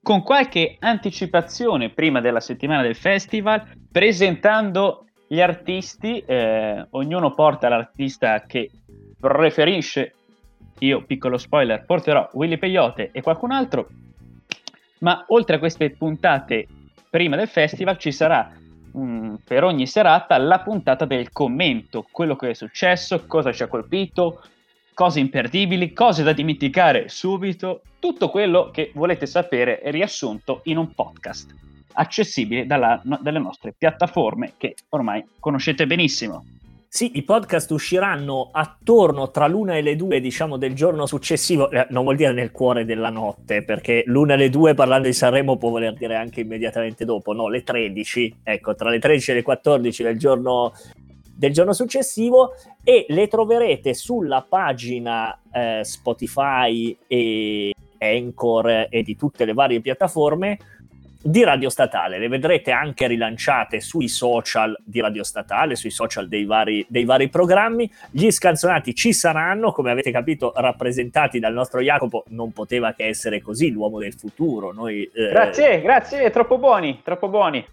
Con 0.00 0.22
qualche 0.22 0.76
anticipazione 0.78 1.90
prima 1.90 2.20
della 2.20 2.38
settimana 2.38 2.82
del 2.82 2.94
festival, 2.94 3.66
presentando 3.90 5.06
gli 5.26 5.40
artisti, 5.40 6.20
eh, 6.20 6.86
ognuno 6.90 7.34
porta 7.34 7.68
l'artista 7.68 8.40
che 8.42 8.70
preferisce. 9.18 10.14
Io, 10.78 11.04
piccolo 11.04 11.38
spoiler, 11.38 11.84
porterò 11.84 12.30
Willy 12.34 12.56
Peyote 12.56 13.10
e 13.10 13.20
qualcun 13.20 13.50
altro. 13.50 13.88
Ma 15.00 15.24
oltre 15.26 15.56
a 15.56 15.58
queste 15.58 15.90
puntate 15.90 16.68
prima 17.10 17.36
del 17.36 17.48
festival 17.48 17.98
ci 17.98 18.12
sarà 18.12 18.52
mm, 18.96 19.34
per 19.44 19.64
ogni 19.64 19.86
serata 19.86 20.36
la 20.38 20.60
puntata 20.60 21.04
del 21.04 21.30
commento, 21.30 22.06
quello 22.10 22.36
che 22.36 22.50
è 22.50 22.54
successo, 22.54 23.24
cosa 23.26 23.52
ci 23.52 23.62
ha 23.62 23.68
colpito, 23.68 24.42
cose 24.94 25.20
imperdibili, 25.20 25.92
cose 25.92 26.22
da 26.22 26.32
dimenticare 26.32 27.08
subito, 27.08 27.82
tutto 27.98 28.30
quello 28.30 28.70
che 28.72 28.90
volete 28.94 29.26
sapere 29.26 29.80
è 29.80 29.90
riassunto 29.90 30.60
in 30.64 30.76
un 30.76 30.92
podcast 30.92 31.54
accessibile 31.92 32.66
dalla- 32.66 33.00
no- 33.04 33.18
dalle 33.20 33.38
nostre 33.38 33.74
piattaforme 33.76 34.54
che 34.56 34.74
ormai 34.90 35.24
conoscete 35.38 35.86
benissimo. 35.86 36.44
Sì, 36.90 37.18
i 37.18 37.22
podcast 37.22 37.70
usciranno 37.72 38.48
attorno 38.50 39.30
tra 39.30 39.46
l'una 39.46 39.76
e 39.76 39.82
le 39.82 39.94
due, 39.94 40.20
diciamo, 40.20 40.56
del 40.56 40.72
giorno 40.72 41.04
successivo, 41.04 41.70
eh, 41.70 41.86
non 41.90 42.02
vuol 42.02 42.16
dire 42.16 42.32
nel 42.32 42.50
cuore 42.50 42.86
della 42.86 43.10
notte, 43.10 43.62
perché 43.62 44.04
l'una 44.06 44.32
e 44.32 44.36
le 44.38 44.48
due 44.48 44.72
parlando 44.72 45.06
di 45.06 45.12
Sanremo 45.12 45.58
può 45.58 45.68
voler 45.68 45.92
dire 45.92 46.16
anche 46.16 46.40
immediatamente 46.40 47.04
dopo, 47.04 47.34
no, 47.34 47.50
le 47.50 47.62
13, 47.62 48.36
ecco, 48.42 48.74
tra 48.74 48.88
le 48.88 48.98
13 49.00 49.30
e 49.30 49.34
le 49.34 49.42
14 49.42 50.02
del 50.02 50.18
giorno, 50.18 50.72
del 51.36 51.52
giorno 51.52 51.74
successivo 51.74 52.54
e 52.82 53.04
le 53.10 53.28
troverete 53.28 53.92
sulla 53.92 54.46
pagina 54.48 55.38
eh, 55.52 55.80
Spotify 55.84 56.96
e 57.06 57.70
Anchor 57.98 58.86
e 58.88 59.02
di 59.02 59.14
tutte 59.14 59.44
le 59.44 59.52
varie 59.52 59.82
piattaforme 59.82 60.56
di 61.20 61.44
Radio 61.44 61.68
Statale. 61.68 62.18
Le 62.18 62.28
vedrete 62.28 62.70
anche 62.70 63.06
rilanciate 63.06 63.80
sui 63.80 64.08
social 64.08 64.76
di 64.84 65.00
Radio 65.00 65.24
Statale, 65.24 65.76
sui 65.76 65.90
social 65.90 66.28
dei 66.28 66.44
vari, 66.44 66.84
dei 66.88 67.04
vari 67.04 67.28
programmi. 67.28 67.90
Gli 68.10 68.30
scanzonati 68.30 68.94
ci 68.94 69.12
saranno, 69.12 69.72
come 69.72 69.90
avete 69.90 70.10
capito, 70.10 70.52
rappresentati 70.54 71.38
dal 71.38 71.52
nostro 71.52 71.80
Jacopo. 71.80 72.24
Non 72.28 72.52
poteva 72.52 72.92
che 72.92 73.06
essere 73.06 73.40
così, 73.40 73.70
l'uomo 73.70 73.98
del 73.98 74.14
futuro. 74.14 74.72
Noi, 74.72 75.10
eh, 75.14 75.28
Grazie, 75.30 75.80
grazie, 75.80 76.30
troppo 76.30 76.58
buoni, 76.58 77.00
troppo 77.02 77.28
buoni. 77.28 77.64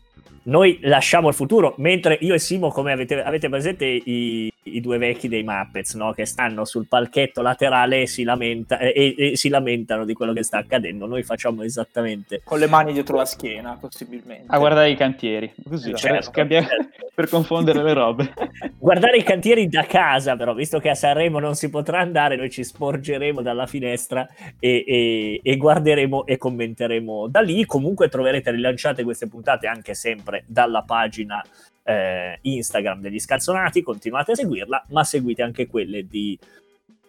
Noi 0.44 0.78
lasciamo 0.84 1.28
il 1.30 1.34
futuro, 1.34 1.74
mentre 1.78 2.18
io 2.22 2.34
e 2.36 2.40
Simo, 2.40 2.70
come 2.70 2.92
avete, 2.92 3.24
avete 3.24 3.50
presente 3.50 3.86
i, 3.86 4.52
i 4.64 4.80
due 4.80 5.00
vecchi 5.00 5.28
dei 5.28 5.42
Muppets, 5.42 5.96
no? 5.96 6.12
che 6.14 6.26
stanno 6.26 6.66
sul 6.66 6.88
palchetto 6.88 7.42
laterale 7.42 8.02
e 8.02 8.08
si, 8.08 8.24
lamenta- 8.24 8.78
e- 8.78 9.16
e- 9.18 9.36
si 9.36 9.50
lamentano 9.50 10.06
di 10.06 10.14
quello 10.14 10.34
che 10.34 10.44
sta 10.44 10.60
accadendo, 10.60 11.08
noi 11.08 11.24
facciamo 11.24 11.64
esattamente 11.64 12.42
Con 12.44 12.60
le 12.60 12.68
mani 12.68 12.94
dietro 12.94 13.18
la 13.18 13.26
schiena, 13.26 13.76
possibilmente. 13.80 14.44
A 14.48 14.60
guardare 14.60 14.92
i 14.92 14.96
cantieri, 14.96 15.52
così 15.68 15.92
Esatto. 15.92 16.14
per, 16.14 16.24
scambia- 16.24 16.68
per 17.16 17.28
confondere 17.28 17.82
le 17.82 17.94
robe. 17.94 18.34
guardare 18.78 19.18
i 19.18 19.24
cantieri 19.24 19.68
da 19.68 19.86
casa, 19.86 20.36
però, 20.36 20.54
visto 20.54 20.78
che 20.78 20.90
a 20.90 20.96
Sanremo 20.96 21.40
non 21.40 21.56
si 21.56 21.72
potrà 21.72 22.02
andare, 22.02 22.36
noi 22.36 22.52
ci 22.52 22.64
sporgeremo 22.64 23.42
dalla 23.42 23.66
finestra 23.66 24.28
e, 24.60 24.84
e- 24.86 25.40
e 25.42 25.58
guarderemo 25.58 26.28
e 26.28 26.38
commenteremo 26.38 27.28
da 27.30 27.40
lì. 27.40 27.66
Comunque 27.66 28.10
troverete 28.10 28.52
rilanciate 28.52 29.04
queste 29.04 29.28
puntate 29.28 29.66
anche 29.66 29.96
sempre 30.06 30.44
dalla 30.46 30.84
pagina 30.84 31.44
eh, 31.84 32.38
Instagram 32.42 33.02
degli 33.02 33.20
Scarzonati. 33.20 33.82
Continuate 33.82 34.34
a 34.34 34.36
seguirla, 34.36 34.86
ma 34.90 35.04
seguite 35.04 35.42
anche 35.42 35.66
quelle 35.66 36.06
di, 36.08 36.38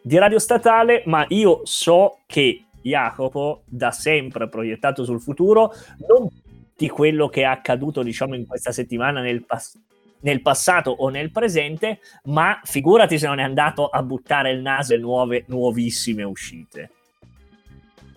di 0.00 0.16
Radio 0.16 0.38
Statale. 0.38 1.02
Ma 1.04 1.26
io 1.28 1.60
so 1.64 2.20
che 2.26 2.64
Jacopo, 2.80 3.62
da 3.66 3.90
sempre 3.90 4.48
proiettato 4.48 5.04
sul 5.04 5.20
futuro, 5.20 5.72
non 6.08 6.28
di 6.74 6.88
quello 6.88 7.28
che 7.28 7.42
è 7.42 7.44
accaduto, 7.44 8.02
diciamo, 8.02 8.34
in 8.34 8.46
questa 8.46 8.72
settimana 8.72 9.20
nel 9.20 9.44
passato 9.44 9.84
nel 10.18 10.40
passato 10.40 10.90
o 10.90 11.08
nel 11.08 11.30
presente, 11.30 12.00
ma 12.24 12.58
figurati 12.64 13.16
se 13.16 13.26
non 13.28 13.38
è 13.38 13.42
andato 13.42 13.86
a 13.86 14.02
buttare 14.02 14.50
il 14.50 14.60
naso 14.60 14.94
in 14.94 15.02
nuove, 15.02 15.44
nuovissime 15.46 16.24
uscite. 16.24 16.90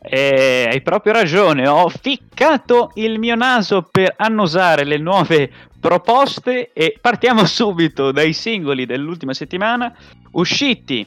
Eh, 0.01 0.68
hai 0.72 0.82
proprio 0.82 1.12
ragione, 1.12 1.68
ho 1.68 1.89
ficcato 1.89 2.91
il 2.96 3.20
mio 3.20 3.36
naso 3.36 3.88
per 3.91 4.13
annusare 4.15 4.86
le 4.86 4.98
nuove 4.98 5.51
proposte 5.79 6.72
e 6.74 6.98
partiamo 7.00 7.44
subito 7.48 8.12
dai 8.12 8.34
singoli 8.34 8.86
dell'ultima 8.86 9.34
settimana 9.34 9.94
usciti 10.32 11.06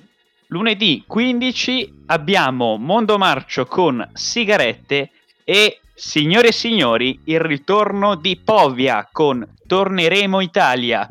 lunedì 0.48 1.04
15 1.06 2.04
abbiamo 2.06 2.76
Mondo 2.76 3.16
Marcio 3.18 3.66
con 3.66 4.06
Sigarette 4.12 5.10
e 5.44 5.80
signore 5.94 6.48
e 6.48 6.52
signori 6.52 7.20
il 7.24 7.40
ritorno 7.40 8.14
di 8.14 8.40
Povia 8.42 9.08
con 9.10 9.46
Torneremo 9.66 10.40
Italia 10.40 11.08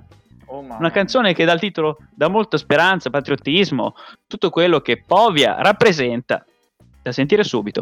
Oh, 0.54 0.60
una 0.60 0.92
canzone 0.92 1.34
che 1.34 1.46
dal 1.46 1.62
titolo 1.62 1.98
dà 2.14 2.28
molta 2.28 2.58
speranza, 2.58 3.10
patriottismo, 3.10 3.96
tutto 4.28 4.50
quello 4.50 4.82
che 4.82 5.02
Povia 5.02 5.56
rappresenta. 5.62 6.46
Da 7.02 7.12
sentire 7.12 7.44
subito. 7.44 7.82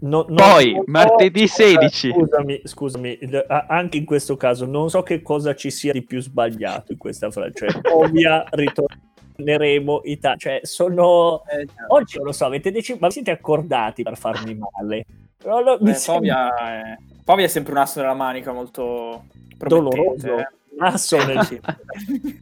No- 0.00 0.26
non- 0.28 0.36
Poi, 0.36 0.74
so- 0.76 0.82
martedì 0.86 1.46
16. 1.48 2.12
Scusami, 2.12 2.60
scusami, 2.64 3.18
a- 3.48 3.66
anche 3.68 3.96
in 3.96 4.04
questo 4.04 4.36
caso 4.36 4.64
non 4.66 4.90
so 4.90 5.02
che 5.02 5.22
cosa 5.22 5.54
ci 5.54 5.70
sia 5.70 5.92
di 5.92 6.02
più 6.02 6.20
sbagliato 6.20 6.92
in 6.92 6.98
questa 6.98 7.30
frase. 7.30 7.52
Cioè, 7.54 7.68
ovvia, 7.92 8.44
ritorneremo 8.50 10.02
Italia. 10.04 10.36
Cioè, 10.36 10.60
sono... 10.62 11.42
Eh. 11.46 11.66
Oggi 11.88 12.16
non 12.16 12.26
lo 12.26 12.32
so, 12.32 12.44
avete 12.44 12.70
deciso, 12.70 12.98
ma 13.00 13.08
vi 13.08 13.14
siete 13.14 13.30
accordati 13.32 14.02
per 14.02 14.16
farmi 14.16 14.54
male? 14.56 15.04
No, 15.44 15.60
no, 15.60 15.78
mi 15.80 15.90
Eh, 15.90 15.94
sembra 15.94 16.48
Povia, 16.50 16.92
è... 16.92 16.96
Povia 17.24 17.44
è 17.46 17.48
sempre 17.48 17.72
un 17.72 17.78
asso 17.78 18.00
della 18.00 18.14
manica 18.14 18.52
molto 18.52 19.24
doloroso. 19.56 20.36
eh. 20.38 20.48
Un 20.78 20.84
asso 20.84 21.16
nel-. 21.24 21.60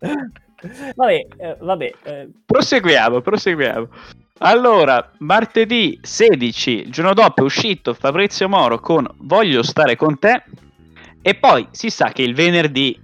Vabbè, 0.94 1.26
eh, 1.38 1.56
vabbè. 1.58 1.92
eh, 2.02 2.28
Proseguiamo, 2.44 3.20
proseguiamo. 3.20 3.88
Allora, 4.42 5.12
martedì 5.18 5.98
16, 6.00 6.70
il 6.70 6.90
giorno 6.90 7.12
dopo 7.12 7.42
è 7.42 7.44
uscito 7.44 7.92
Fabrizio 7.92 8.48
Moro 8.48 8.80
con 8.80 9.06
Voglio 9.18 9.62
stare 9.62 9.96
con 9.96 10.18
te. 10.18 10.42
E 11.20 11.34
poi 11.34 11.68
si 11.72 11.90
sa 11.90 12.10
che 12.10 12.22
il 12.22 12.34
venerdì 12.34 12.98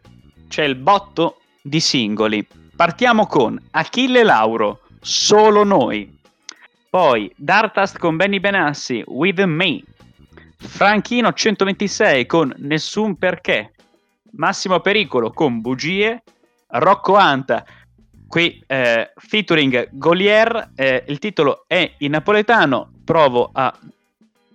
c'è 0.49 0.65
il 0.65 0.77
botto 0.77 1.41
di 1.61 1.79
singoli. 1.79 2.47
Partiamo 2.75 3.27
con 3.27 3.61
Achille 3.73 4.23
Lauro, 4.23 4.81
Solo 5.03 5.63
noi. 5.63 6.19
Poi 6.89 7.31
Dartast 7.37 7.99
con 7.99 8.17
Benny 8.17 8.41
Benassi, 8.41 9.05
With 9.07 9.43
Me. 9.43 9.83
Franchino 10.57 11.35
126 11.35 12.25
con 12.25 12.51
Nessun 12.61 13.19
perché. 13.19 13.75
Massimo 14.33 14.81
Pericolo 14.81 15.33
con 15.33 15.61
Bugie. 15.61 16.23
Rocco 16.69 17.15
Anta 17.15 17.63
qui 18.29 18.63
eh, 18.67 19.13
featuring 19.17 19.89
Golier. 19.93 20.71
eh, 20.75 21.05
il 21.09 21.19
titolo 21.19 21.65
è 21.67 21.93
in 21.99 22.11
napoletano. 22.13 22.91
Provo 23.05 23.51
a, 23.53 23.73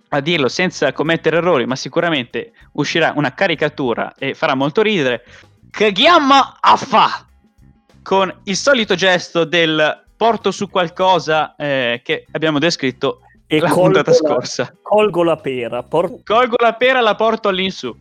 a 0.08 0.20
dirlo 0.20 0.48
senza 0.48 0.92
commettere 0.92 1.38
errori, 1.38 1.66
ma 1.66 1.76
sicuramente 1.76 2.52
uscirà 2.72 3.12
una 3.16 3.32
caricatura 3.34 4.14
e 4.18 4.34
farà 4.34 4.54
molto 4.54 4.82
ridere. 4.82 5.24
Che 5.70 5.90
chiama 5.92 6.58
a 6.60 6.76
fa 6.76 7.26
con 8.02 8.32
il 8.44 8.56
solito 8.56 8.94
gesto 8.94 9.44
del 9.44 10.02
porto 10.16 10.50
su 10.50 10.68
qualcosa 10.68 11.54
eh, 11.56 12.00
che 12.04 12.26
abbiamo 12.32 12.58
descritto 12.58 13.20
e 13.46 13.58
la 13.58 13.70
puntata 13.70 14.10
la- 14.10 14.16
scorsa. 14.16 14.74
Colgo 14.82 15.22
la 15.22 15.36
pera. 15.36 15.82
por- 15.82 16.22
Colgo 16.24 16.56
la 16.58 16.74
pera 16.74 17.00
la 17.00 17.14
porto 17.14 17.48
all'insù. 17.48 17.94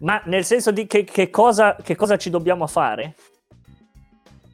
Ma 0.00 0.20
nel 0.26 0.44
senso 0.44 0.70
di 0.70 0.86
che, 0.86 1.04
che 1.04 1.30
cosa, 1.30 1.76
che 1.82 1.94
cosa 1.96 2.16
ci 2.18 2.28
dobbiamo 2.30 2.66
fare? 2.66 3.14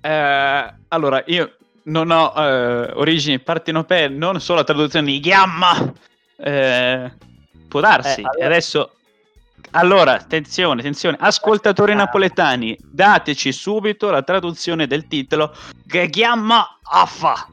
Eh, 0.04 0.74
allora, 0.88 1.22
io 1.26 1.56
non 1.84 2.10
ho 2.10 2.32
eh, 2.36 2.90
origini 2.94 3.38
partenopee, 3.38 4.08
non 4.08 4.40
so 4.40 4.54
la 4.54 4.64
traduzione 4.64 5.06
di 5.06 5.20
Gamma. 5.20 5.92
Eh, 6.36 7.12
può 7.68 7.80
darsi. 7.80 8.20
Eh, 8.20 8.24
allora- 8.24 8.46
adesso, 8.46 8.94
allora, 9.72 10.12
attenzione, 10.14 10.80
attenzione, 10.80 11.16
ascoltatori 11.20 11.94
napoletani, 11.94 12.76
dateci 12.82 13.52
subito 13.52 14.10
la 14.10 14.22
traduzione 14.22 14.86
del 14.86 15.06
titolo 15.06 15.54
Gamma 15.86 16.78
affa. 16.82 17.46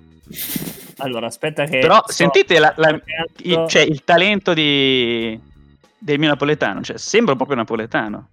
Allora, 0.97 1.27
aspetta 1.27 1.63
che... 1.65 1.79
Però 1.79 2.01
sto 2.03 2.11
sentite 2.11 2.59
la- 2.59 2.73
la- 2.75 2.99
il, 3.43 3.65
cioè, 3.69 3.83
il 3.83 4.03
talento 4.03 4.53
di, 4.53 5.39
del 5.97 6.19
mio 6.19 6.27
napoletano, 6.29 6.81
cioè, 6.81 6.97
sembra 6.97 7.35
proprio 7.35 7.55
napoletano. 7.55 8.29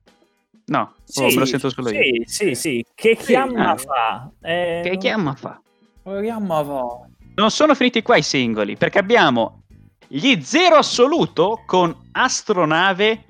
No, 0.68 0.94
oh, 1.16 1.26
me 1.26 1.34
lo 1.34 1.44
sento 1.44 1.70
solo 1.70 1.90
io. 1.90 2.00
Sì, 2.00 2.22
sì, 2.26 2.54
sì. 2.54 2.84
Che 2.94 3.16
chiama 3.16 3.70
ah. 3.72 3.76
fa? 3.76 4.30
Eh, 4.42 4.80
Che 4.82 4.90
non- 4.90 4.98
Gamma 4.98 5.34
fa? 5.34 5.60
Vogliamo 6.02 6.64
va. 6.64 7.06
Non 7.36 7.50
sono 7.50 7.74
finiti 7.74 8.02
qua 8.02 8.16
i 8.16 8.22
singoli, 8.22 8.76
perché 8.76 8.98
abbiamo 8.98 9.62
gli 10.08 10.40
Zero 10.40 10.76
Assoluto 10.76 11.62
con 11.66 11.94
Astronave 12.12 13.24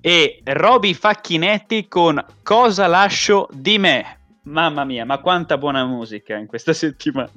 e 0.00 0.40
Roby 0.44 0.94
Facchinetti 0.94 1.88
con 1.88 2.24
Cosa 2.42 2.86
lascio 2.86 3.48
di 3.52 3.78
me. 3.78 4.18
Mamma 4.42 4.84
mia, 4.84 5.04
ma 5.04 5.18
quanta 5.18 5.58
buona 5.58 5.84
musica 5.84 6.36
in 6.36 6.46
questa 6.46 6.72
settimana. 6.72 7.30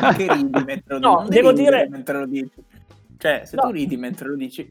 Ma 0.00 0.14
che 0.14 0.26
ridi 0.32 0.64
mentre 0.64 0.82
lo 0.86 0.98
No, 0.98 1.08
dici? 1.08 1.20
Non 1.20 1.28
devo 1.28 1.52
dire- 1.52 1.88
mentre 1.88 2.18
lo 2.18 2.26
dici. 2.26 2.52
Cioè, 3.18 3.42
se 3.44 3.56
No. 3.56 3.62
tu 3.62 3.70
ridi 3.70 3.96
mentre 3.96 4.28
lo 4.28 4.36
dici... 4.36 4.70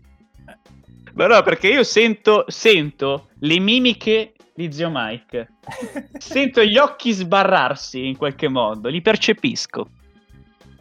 Ma 1.16 1.28
no, 1.28 1.42
perché 1.44 1.70
io 1.70 1.84
sento, 1.84 2.44
sento 2.48 3.30
le 3.40 3.58
mimiche 3.60 4.34
di 4.54 4.72
Zio 4.72 4.90
Mike. 4.92 5.48
Sento 6.18 6.62
gli 6.62 6.78
occhi 6.78 7.12
sbarrarsi 7.12 8.06
in 8.06 8.18
qualche 8.18 8.50
modo, 8.50 8.90
li 8.90 9.02
percepisco. 9.02 9.90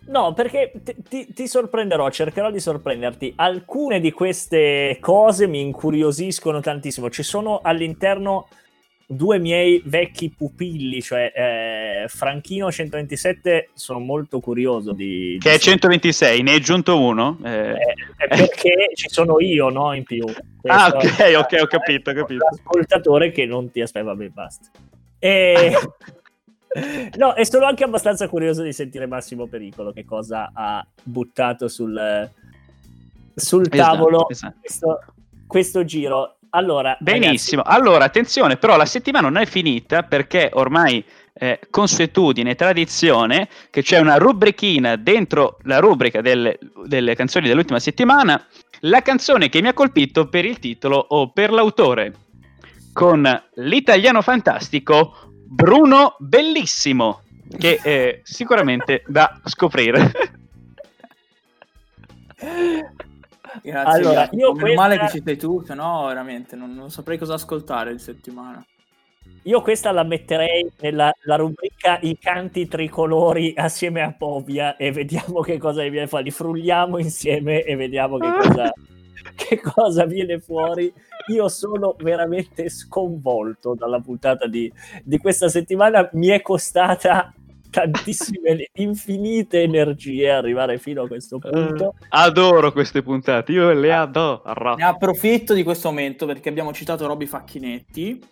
No, 0.07 0.35
perché 0.35 0.73
ti, 0.83 0.95
ti- 1.09 1.33
ti 1.33 1.47
sorprenderò, 1.47 2.11
cercherò 2.11 2.51
di 2.51 2.61
sorprenderti. 2.61 3.33
Alcune 3.37 4.01
di 4.01 4.11
queste 4.11 4.99
cose 5.01 5.47
mi 5.47 5.61
incuriosiscono 5.61 6.61
tantissimo. 6.61 7.09
Ci 7.11 7.23
sono 7.23 7.61
all'interno 7.63 8.49
due 9.07 9.39
miei 9.39 9.83
vecchi 9.85 10.31
pupilli, 10.31 11.03
cioè 11.03 11.33
eh, 11.35 12.09
Franchino 12.09 12.71
127, 12.71 13.71
sono 13.75 13.99
molto 13.99 14.41
curioso 14.41 14.93
di... 14.93 15.37
Che 15.41 15.51
di 15.51 15.57
è 15.57 15.59
126, 15.59 16.43
ne 16.43 16.55
è 16.55 16.59
giunto 16.61 17.01
uno. 17.01 17.39
eh. 17.45 17.71
Eh, 17.71 17.77
è 18.17 18.29
perché 18.29 18.91
ci 18.95 19.09
sono 19.09 19.41
io, 19.41 19.69
no? 19.69 19.93
In 19.93 20.05
più. 20.05 20.25
Ah, 20.63 20.89
ok, 20.89 21.35
ok, 21.37 21.59
ho 21.63 21.67
capito, 21.67 22.11
ho 22.11 22.15
capito. 22.15 22.45
L'ascoltatore 22.51 23.31
che 23.31 23.47
non 23.47 23.71
ti 23.71 23.81
aspetta, 23.81 24.07
vabbè, 24.07 24.29
basta. 24.29 24.69
E... 25.19 25.73
no, 27.17 27.35
e 27.37 27.45
sono 27.45 27.67
anche 27.67 27.85
abbastanza 27.85 28.29
curioso 28.29 28.63
di 28.63 28.73
sentire 28.73 29.07
Massimo 29.07 29.47
Pericolo, 29.47 29.93
che 29.93 30.05
cosa 30.05 30.51
ha 30.53 30.87
buttato 31.03 31.69
sul, 31.69 32.31
sul 33.35 33.69
Esatto, 33.71 33.77
tavolo 33.77 34.29
esatto. 34.29 34.57
Questo, 34.61 35.01
questo 35.47 35.85
giro. 35.85 36.34
Allora, 36.55 36.97
Benissimo, 37.01 37.63
allora 37.63 38.05
attenzione, 38.05 38.57
però 38.57 38.77
la 38.77 38.87
settimana 38.87 39.29
non 39.29 39.43
è 39.43 39.47
finita 39.47 40.05
perché 40.05 40.51
ormai 40.53 41.05
è 41.33 41.59
consuetudine, 41.69 42.53
e 42.53 42.55
tradizione, 42.55 43.49
che 43.71 43.83
c'è 43.83 43.99
una 43.99 44.19
rubrichina 44.19 44.95
dentro 44.95 45.59
la 45.63 45.81
rubrica 45.81 46.21
delle, 46.21 46.59
delle 46.87 47.17
canzoni 47.17 47.49
dell'ultima 47.49 47.81
settimana, 47.81 48.47
la 48.81 49.03
canzone 49.03 49.49
che 49.49 49.61
mi 49.61 49.67
ha 49.67 49.73
colpito 49.73 50.29
per 50.29 50.45
il 50.45 50.61
titolo 50.61 50.97
o 50.97 51.33
per 51.33 51.51
l'autore, 51.51 52.13
con 52.93 53.29
l'italiano 53.55 54.23
fantastico 54.23 55.33
Bruno 55.45 56.15
Bellissimo, 56.21 57.23
che 57.59 57.81
è 57.83 58.21
sicuramente 58.23 59.03
da 59.09 59.41
scoprire. 59.45 60.13
Grazie, 63.63 63.93
Allora, 64.01 64.21
Jacopo. 64.23 64.37
io 64.37 64.47
Meno 64.49 64.61
questa- 64.61 64.81
male 64.81 64.99
che 64.99 65.09
ci 65.09 65.23
sei 65.25 65.37
tu, 65.37 65.63
se 65.65 65.75
no 65.75 66.07
veramente 66.07 66.57
non, 66.57 66.75
non 66.75 66.91
saprei 66.91 67.19
cosa 67.19 67.35
ascoltare 67.35 67.93
in 67.93 67.99
settimana. 67.99 68.65
Io 69.47 69.61
questa 69.63 69.91
la 69.91 70.03
metterei 70.05 70.71
nella 70.81 71.13
la 71.25 71.37
rubrica 71.37 71.99
I 72.01 72.17
canti 72.19 72.67
tricolori 72.67 73.53
assieme 73.57 74.01
a 74.03 74.13
Povia 74.13 74.77
e 74.77 74.91
vediamo 74.91 75.41
che 75.41 75.59
cosa 75.59 75.83
viene 75.89 76.07
fuori. 76.07 76.25
Li 76.25 76.31
frulliamo 76.31 76.99
insieme 76.99 77.63
e 77.63 77.77
vediamo 77.77 78.17
che 78.19 78.33
cosa, 78.33 78.73
che 79.37 79.61
cosa 79.61 80.05
viene 80.07 80.39
fuori. 80.41 80.93
Io 81.29 81.49
sono 81.49 81.95
veramente 81.99 82.69
sconvolto 82.69 83.75
dalla 83.75 84.01
puntata 84.01 84.47
di, 84.47 84.71
di 85.03 85.19
questa 85.19 85.49
settimana. 85.49 86.09
Mi 86.13 86.29
è 86.29 86.41
costata 86.43 87.33
tantissime, 87.75 88.69
infinite 88.79 89.63
energie 89.63 90.31
arrivare 90.31 90.79
fino 90.79 91.03
a 91.03 91.09
questo 91.09 91.39
punto. 91.39 91.95
Adoro 92.11 92.71
queste 92.71 93.03
puntate, 93.03 93.51
io 93.51 93.73
le 93.73 93.93
adoro. 93.93 94.77
Ne 94.77 94.85
approfitto 94.85 95.55
di 95.55 95.65
questo 95.65 95.89
momento 95.89 96.25
perché 96.25 96.49
abbiamo 96.49 96.73
citato 96.73 97.07
Roby 97.07 97.27
Facchinetti 97.27 98.23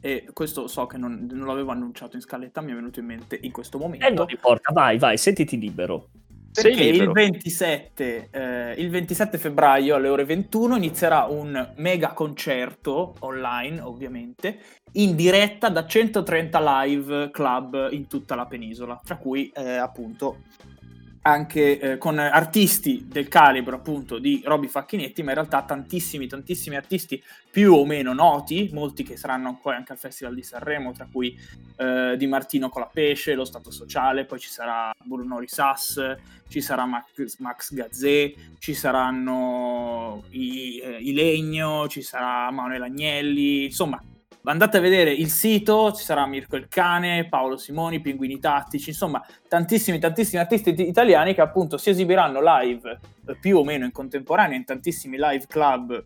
e 0.00 0.28
questo 0.32 0.66
so 0.66 0.86
che 0.86 0.96
non, 0.96 1.28
non 1.30 1.46
l'avevo 1.46 1.70
annunciato 1.70 2.16
in 2.16 2.22
scaletta, 2.22 2.60
mi 2.60 2.72
è 2.72 2.74
venuto 2.74 2.98
in 2.98 3.06
mente 3.06 3.38
in 3.40 3.52
questo 3.52 3.78
momento. 3.78 4.04
E 4.04 4.10
non 4.10 4.26
importa, 4.28 4.72
vai, 4.72 4.98
vai, 4.98 5.16
sentiti 5.16 5.56
libero. 5.58 6.08
Perché 6.52 6.82
il 6.82 6.92
libero. 6.92 7.12
27, 7.12 8.28
eh, 8.30 8.72
il 8.78 8.90
27 8.90 9.38
febbraio 9.38 9.94
alle 9.94 10.08
ore 10.08 10.24
21 10.24 10.76
inizierà 10.76 11.24
un 11.24 11.72
mega 11.76 12.12
concerto 12.12 13.14
online, 13.20 13.80
ovviamente, 13.80 14.58
in 14.92 15.14
diretta 15.14 15.68
da 15.68 15.86
130 15.86 16.82
live 16.82 17.30
club 17.30 17.88
in 17.92 18.06
tutta 18.08 18.34
la 18.34 18.46
penisola, 18.46 19.00
tra 19.04 19.16
cui 19.16 19.50
eh, 19.54 19.76
appunto 19.76 20.38
anche 21.22 21.78
eh, 21.78 21.98
con 21.98 22.18
artisti 22.18 23.06
del 23.08 23.28
calibro 23.28 23.76
appunto 23.76 24.18
di 24.18 24.42
Robby 24.44 24.66
Facchinetti, 24.66 25.22
ma 25.22 25.30
in 25.30 25.36
realtà 25.36 25.62
tantissimi, 25.62 26.26
tantissimi 26.26 26.76
artisti 26.76 27.22
più 27.50 27.74
o 27.74 27.84
meno 27.84 28.12
noti, 28.12 28.70
molti 28.72 29.02
che 29.02 29.16
saranno 29.16 29.58
poi 29.60 29.74
anche 29.74 29.92
al 29.92 29.98
Festival 29.98 30.34
di 30.34 30.42
Sanremo, 30.42 30.92
tra 30.92 31.08
cui 31.10 31.36
eh, 31.76 32.14
Di 32.16 32.26
Martino 32.26 32.68
con 32.68 32.82
la 32.82 32.90
Pesce, 32.92 33.34
Lo 33.34 33.44
Stato 33.44 33.70
Sociale, 33.70 34.24
poi 34.24 34.38
ci 34.38 34.48
sarà 34.48 34.92
Bruno 35.02 35.38
Risas, 35.38 36.16
ci 36.48 36.60
sarà 36.60 36.86
Max, 36.86 37.38
Max 37.38 37.74
Gazzè, 37.74 38.32
ci 38.58 38.74
saranno 38.74 40.24
i, 40.30 40.78
eh, 40.78 40.98
i 40.98 41.12
Legno, 41.12 41.88
ci 41.88 42.02
sarà 42.02 42.50
Manuel 42.50 42.82
Agnelli, 42.82 43.64
insomma 43.64 44.00
andate 44.44 44.76
a 44.76 44.80
vedere 44.80 45.12
il 45.12 45.30
sito, 45.30 45.92
ci 45.92 46.04
sarà 46.04 46.26
Mirko 46.26 46.56
il 46.56 46.68
Cane, 46.68 47.28
Paolo 47.28 47.56
Simoni, 47.56 48.00
Pinguini 48.00 48.38
Tattici, 48.38 48.90
insomma 48.90 49.24
tantissimi, 49.48 49.98
tantissimi 49.98 50.40
artisti 50.40 50.74
italiani 50.80 51.34
che 51.34 51.40
appunto 51.40 51.76
si 51.76 51.90
esibiranno 51.90 52.40
live 52.42 52.98
eh, 53.26 53.36
più 53.36 53.58
o 53.58 53.64
meno 53.64 53.84
in 53.84 53.92
contemporanea 53.92 54.56
in 54.56 54.64
tantissimi 54.64 55.16
live 55.18 55.46
club 55.46 56.04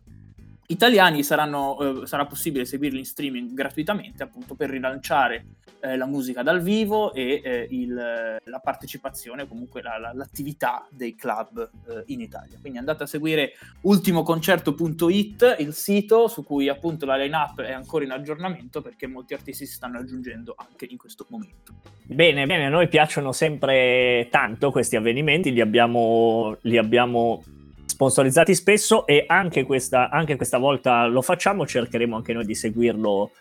italiani 0.66 1.22
saranno, 1.22 2.02
eh, 2.02 2.06
sarà 2.06 2.26
possibile 2.26 2.64
seguirli 2.64 2.98
in 2.98 3.04
streaming 3.04 3.52
gratuitamente 3.52 4.22
appunto 4.22 4.54
per 4.54 4.70
rilanciare 4.70 5.44
eh, 5.82 5.96
la 5.96 6.06
musica 6.06 6.42
dal 6.42 6.62
vivo 6.62 7.12
e 7.12 7.40
eh, 7.42 7.66
il, 7.70 7.92
la 7.92 8.58
partecipazione, 8.60 9.48
comunque 9.48 9.82
la, 9.82 9.98
la, 9.98 10.12
l'attività 10.14 10.86
dei 10.90 11.16
club 11.16 11.70
eh, 11.88 12.04
in 12.06 12.20
Italia. 12.20 12.58
Quindi 12.60 12.78
andate 12.78 13.02
a 13.02 13.06
seguire 13.06 13.54
ultimoconcerto.it, 13.80 15.56
il 15.58 15.74
sito 15.74 16.28
su 16.28 16.44
cui 16.44 16.68
appunto 16.68 17.04
la 17.04 17.16
line-up 17.16 17.60
è 17.60 17.72
ancora 17.72 18.04
in 18.04 18.12
aggiornamento 18.12 18.80
perché 18.80 19.06
molti 19.06 19.34
artisti 19.34 19.66
si 19.66 19.72
stanno 19.72 19.98
aggiungendo 19.98 20.54
anche 20.56 20.86
in 20.88 20.96
questo 20.96 21.26
momento. 21.30 21.74
Bene, 22.04 22.46
bene, 22.46 22.66
a 22.66 22.68
noi 22.68 22.88
piacciono 22.88 23.32
sempre 23.32 24.28
tanto 24.30 24.70
questi 24.70 24.96
avvenimenti, 24.96 25.52
li 25.52 25.60
abbiamo, 25.60 26.56
li 26.62 26.78
abbiamo 26.78 27.42
sponsorizzati 27.84 28.54
spesso 28.54 29.06
e 29.06 29.24
anche 29.26 29.64
questa, 29.64 30.10
anche 30.10 30.36
questa 30.36 30.58
volta 30.58 31.06
lo 31.06 31.22
facciamo, 31.22 31.66
cercheremo 31.66 32.16
anche 32.16 32.32
noi 32.32 32.44
di 32.44 32.54
seguirlo 32.54 33.32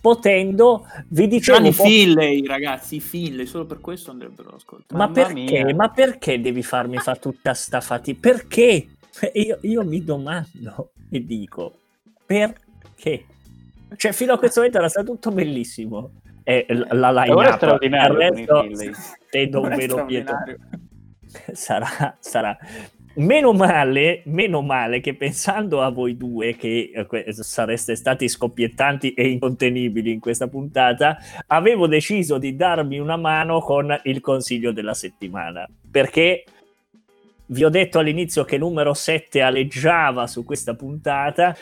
potendo. 0.00 0.86
Vi 1.08 1.26
dicevo... 1.26 1.66
i 1.66 1.72
Finlay, 1.72 2.44
ragazzi, 2.46 2.96
i 2.96 3.00
Finlay, 3.00 3.46
solo 3.46 3.66
per 3.66 3.80
questo 3.80 4.10
andrebbero 4.10 4.50
ascoltati. 4.50 4.94
Ma 4.94 5.08
perché? 5.10 5.74
Ma 5.74 5.90
perché 5.90 6.40
devi 6.40 6.62
farmi 6.62 6.98
fare 6.98 7.18
tutta 7.18 7.54
sta 7.54 7.80
fatica? 7.80 8.18
Perché? 8.20 8.88
Io, 9.32 9.58
io 9.62 9.82
mi 9.82 10.04
domando 10.04 10.90
e 11.10 11.24
dico, 11.24 11.72
perché? 12.26 13.24
Cioè, 13.96 14.12
fino 14.12 14.34
a 14.34 14.38
questo 14.38 14.60
momento 14.60 14.78
era 14.78 14.90
stato 14.90 15.12
tutto 15.12 15.30
bellissimo. 15.30 16.10
E 16.44 16.66
la 16.68 17.10
line 17.10 17.32
Ora 17.32 17.54
è 17.54 17.56
straordinario. 17.56 18.18
Resto, 18.18 18.68
se 19.30 19.46
non 19.46 19.68
ve 19.68 19.86
lo 19.86 20.06
sarà, 21.52 22.16
sarà 22.20 22.56
Meno 23.16 23.54
male, 23.54 24.20
meno 24.26 24.60
male 24.60 25.00
che 25.00 25.14
pensando 25.14 25.80
a 25.80 25.88
voi 25.88 26.18
due 26.18 26.54
che 26.54 26.90
eh, 26.92 27.32
sareste 27.32 27.96
stati 27.96 28.28
scoppiettanti 28.28 29.14
e 29.14 29.28
incontenibili 29.28 30.12
in 30.12 30.20
questa 30.20 30.48
puntata, 30.48 31.16
avevo 31.46 31.86
deciso 31.86 32.36
di 32.36 32.56
darmi 32.56 32.98
una 32.98 33.16
mano 33.16 33.60
con 33.60 33.98
il 34.04 34.20
consiglio 34.20 34.70
della 34.70 34.92
settimana. 34.92 35.66
Perché 35.90 36.44
vi 37.46 37.64
ho 37.64 37.70
detto 37.70 38.00
all'inizio 38.00 38.44
che 38.44 38.58
numero 38.58 38.92
7 38.92 39.40
aleggiava 39.40 40.26
su 40.26 40.44
questa 40.44 40.74
puntata 40.74 41.56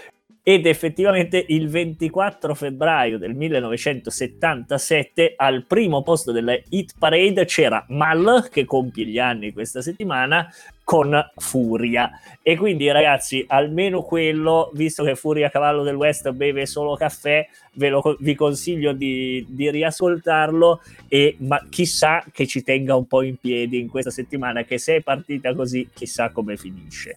ed 0.47 0.67
effettivamente 0.67 1.43
il 1.49 1.71
24 1.71 2.55
febbraio 2.55 3.17
del 3.17 3.35
1977 3.35 5.33
al 5.37 5.65
primo 5.65 6.03
posto 6.03 6.33
della 6.33 6.55
Hit 6.69 6.97
Parade 6.99 7.47
c'era 7.47 7.83
Mal 7.89 8.51
che 8.53 8.67
compie 8.67 9.07
gli 9.07 9.19
anni 9.19 9.55
questa 9.55 9.81
settimana 9.81 10.47
con 10.85 11.19
Furia. 11.37 12.11
E 12.43 12.59
quindi 12.59 12.91
ragazzi 12.91 13.43
almeno 13.49 14.03
quello 14.03 14.71
visto 14.75 15.03
che 15.03 15.15
Furia 15.15 15.49
Cavallo 15.49 15.83
del 15.83 15.95
West 15.95 16.31
beve 16.33 16.67
solo 16.67 16.95
caffè 16.95 17.49
ve 17.73 17.89
lo, 17.89 18.15
vi 18.21 18.35
consiglio 18.35 18.93
di, 18.93 19.47
di 19.49 19.71
riascoltarlo. 19.71 20.83
E 21.09 21.37
ma 21.39 21.65
chissà 21.71 22.23
che 22.31 22.47
ci 22.47 22.63
tenga 22.63 22.95
un 22.95 23.07
po' 23.07 23.23
in 23.23 23.39
piedi 23.39 23.81
in 23.81 23.89
questa 23.89 24.11
settimana 24.11 24.65
che 24.65 24.77
se 24.77 24.97
è 24.97 25.01
partita 25.01 25.55
così 25.55 25.89
chissà 25.91 26.29
come 26.29 26.59
finisce 26.59 27.17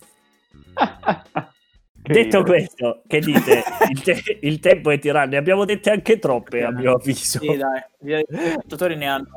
Detto 2.07 2.43
questo, 2.43 3.01
che 3.05 3.19
dite? 3.19 3.63
Il, 3.89 4.01
te- 4.01 4.39
il, 4.41 4.59
tempo 4.59 4.91
è 4.91 4.99
tiranno, 4.99 5.31
ne 5.31 5.37
abbiamo 5.37 5.65
dette 5.65 5.89
anche 5.89 6.19
troppe 6.19 6.63
a 6.63 6.71
mio 6.71 6.93
avviso. 6.93 7.39
Sì, 7.39 7.57
dai, 7.57 7.81
gli 7.99 8.13
ascoltatori 8.13 8.95
ne 8.95 9.07
hanno 9.07 9.27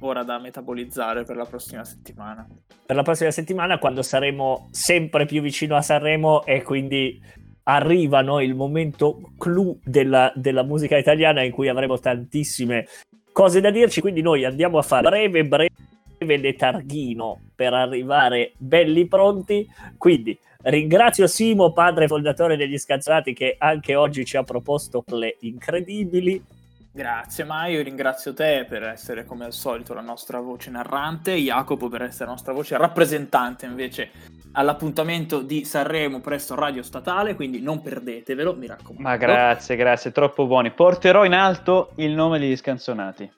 ora 0.00 0.22
da 0.22 0.38
metabolizzare 0.38 1.24
per 1.24 1.36
la 1.36 1.44
prossima 1.44 1.84
settimana. 1.84 2.46
Per 2.86 2.96
la 2.96 3.02
prossima 3.02 3.30
settimana, 3.30 3.78
quando 3.78 4.02
saremo 4.02 4.68
sempre 4.70 5.26
più 5.26 5.42
vicino 5.42 5.76
a 5.76 5.82
Sanremo 5.82 6.44
e 6.44 6.62
quindi 6.62 7.20
arrivano 7.64 8.40
il 8.40 8.54
momento 8.54 9.32
clou 9.38 9.78
della, 9.82 10.32
della 10.34 10.62
musica 10.62 10.96
italiana 10.96 11.42
in 11.42 11.52
cui 11.52 11.68
avremo 11.68 11.98
tantissime 11.98 12.86
cose 13.32 13.60
da 13.60 13.70
dirci, 13.70 14.00
quindi 14.00 14.22
noi 14.22 14.44
andiamo 14.44 14.78
a 14.78 14.82
fare 14.82 15.08
breve, 15.08 15.44
breve 15.44 16.36
letarghino 16.36 17.40
per 17.54 17.72
arrivare 17.72 18.52
belli 18.56 19.06
pronti, 19.06 19.66
quindi 19.98 20.38
Ringrazio 20.64 21.26
Simo, 21.26 21.72
padre 21.72 22.06
fondatore 22.06 22.56
degli 22.56 22.78
Scazzati, 22.78 23.34
che 23.34 23.56
anche 23.58 23.94
oggi 23.94 24.24
ci 24.24 24.38
ha 24.38 24.44
proposto 24.44 25.04
le 25.08 25.36
incredibili. 25.40 26.42
Grazie 26.90 27.44
Maio, 27.44 27.82
ringrazio 27.82 28.32
te 28.32 28.64
per 28.66 28.84
essere 28.84 29.26
come 29.26 29.44
al 29.44 29.52
solito 29.52 29.92
la 29.92 30.00
nostra 30.00 30.40
voce 30.40 30.70
narrante, 30.70 31.32
Jacopo 31.32 31.88
per 31.88 32.02
essere 32.02 32.26
la 32.26 32.30
nostra 32.30 32.52
voce 32.52 32.78
rappresentante 32.78 33.66
invece 33.66 34.10
all'appuntamento 34.52 35.40
di 35.40 35.64
Sanremo 35.64 36.20
presso 36.20 36.54
Radio 36.54 36.82
Statale, 36.82 37.34
quindi 37.34 37.60
non 37.60 37.82
perdetevelo, 37.82 38.54
mi 38.54 38.66
raccomando. 38.66 39.02
Ma 39.02 39.16
grazie, 39.16 39.76
grazie, 39.76 40.12
troppo 40.12 40.46
buoni. 40.46 40.70
Porterò 40.70 41.24
in 41.24 41.34
alto 41.34 41.90
il 41.96 42.12
nome 42.12 42.38
degli 42.38 42.56
scanzonati. 42.56 43.30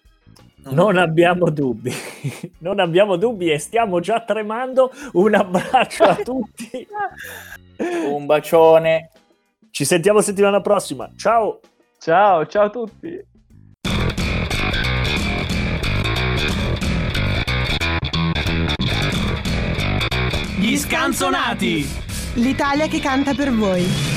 Non 0.68 0.96
abbiamo 0.96 1.48
dubbi, 1.50 1.92
non 2.58 2.80
abbiamo 2.80 3.16
dubbi 3.16 3.50
e 3.50 3.58
stiamo 3.58 4.00
già 4.00 4.20
tremando. 4.20 4.92
Un 5.12 5.34
abbraccio 5.34 6.04
a 6.04 6.16
tutti. 6.16 6.86
Un 8.10 8.26
bacione. 8.26 9.10
Ci 9.70 9.84
sentiamo 9.84 10.20
settimana 10.20 10.60
prossima. 10.60 11.10
Ciao. 11.16 11.60
Ciao, 11.98 12.46
ciao 12.46 12.64
a 12.64 12.70
tutti. 12.70 13.24
Gli 20.58 20.76
scanzonati. 20.76 21.86
L'Italia 22.34 22.88
che 22.88 22.98
canta 22.98 23.34
per 23.34 23.52
voi. 23.52 24.15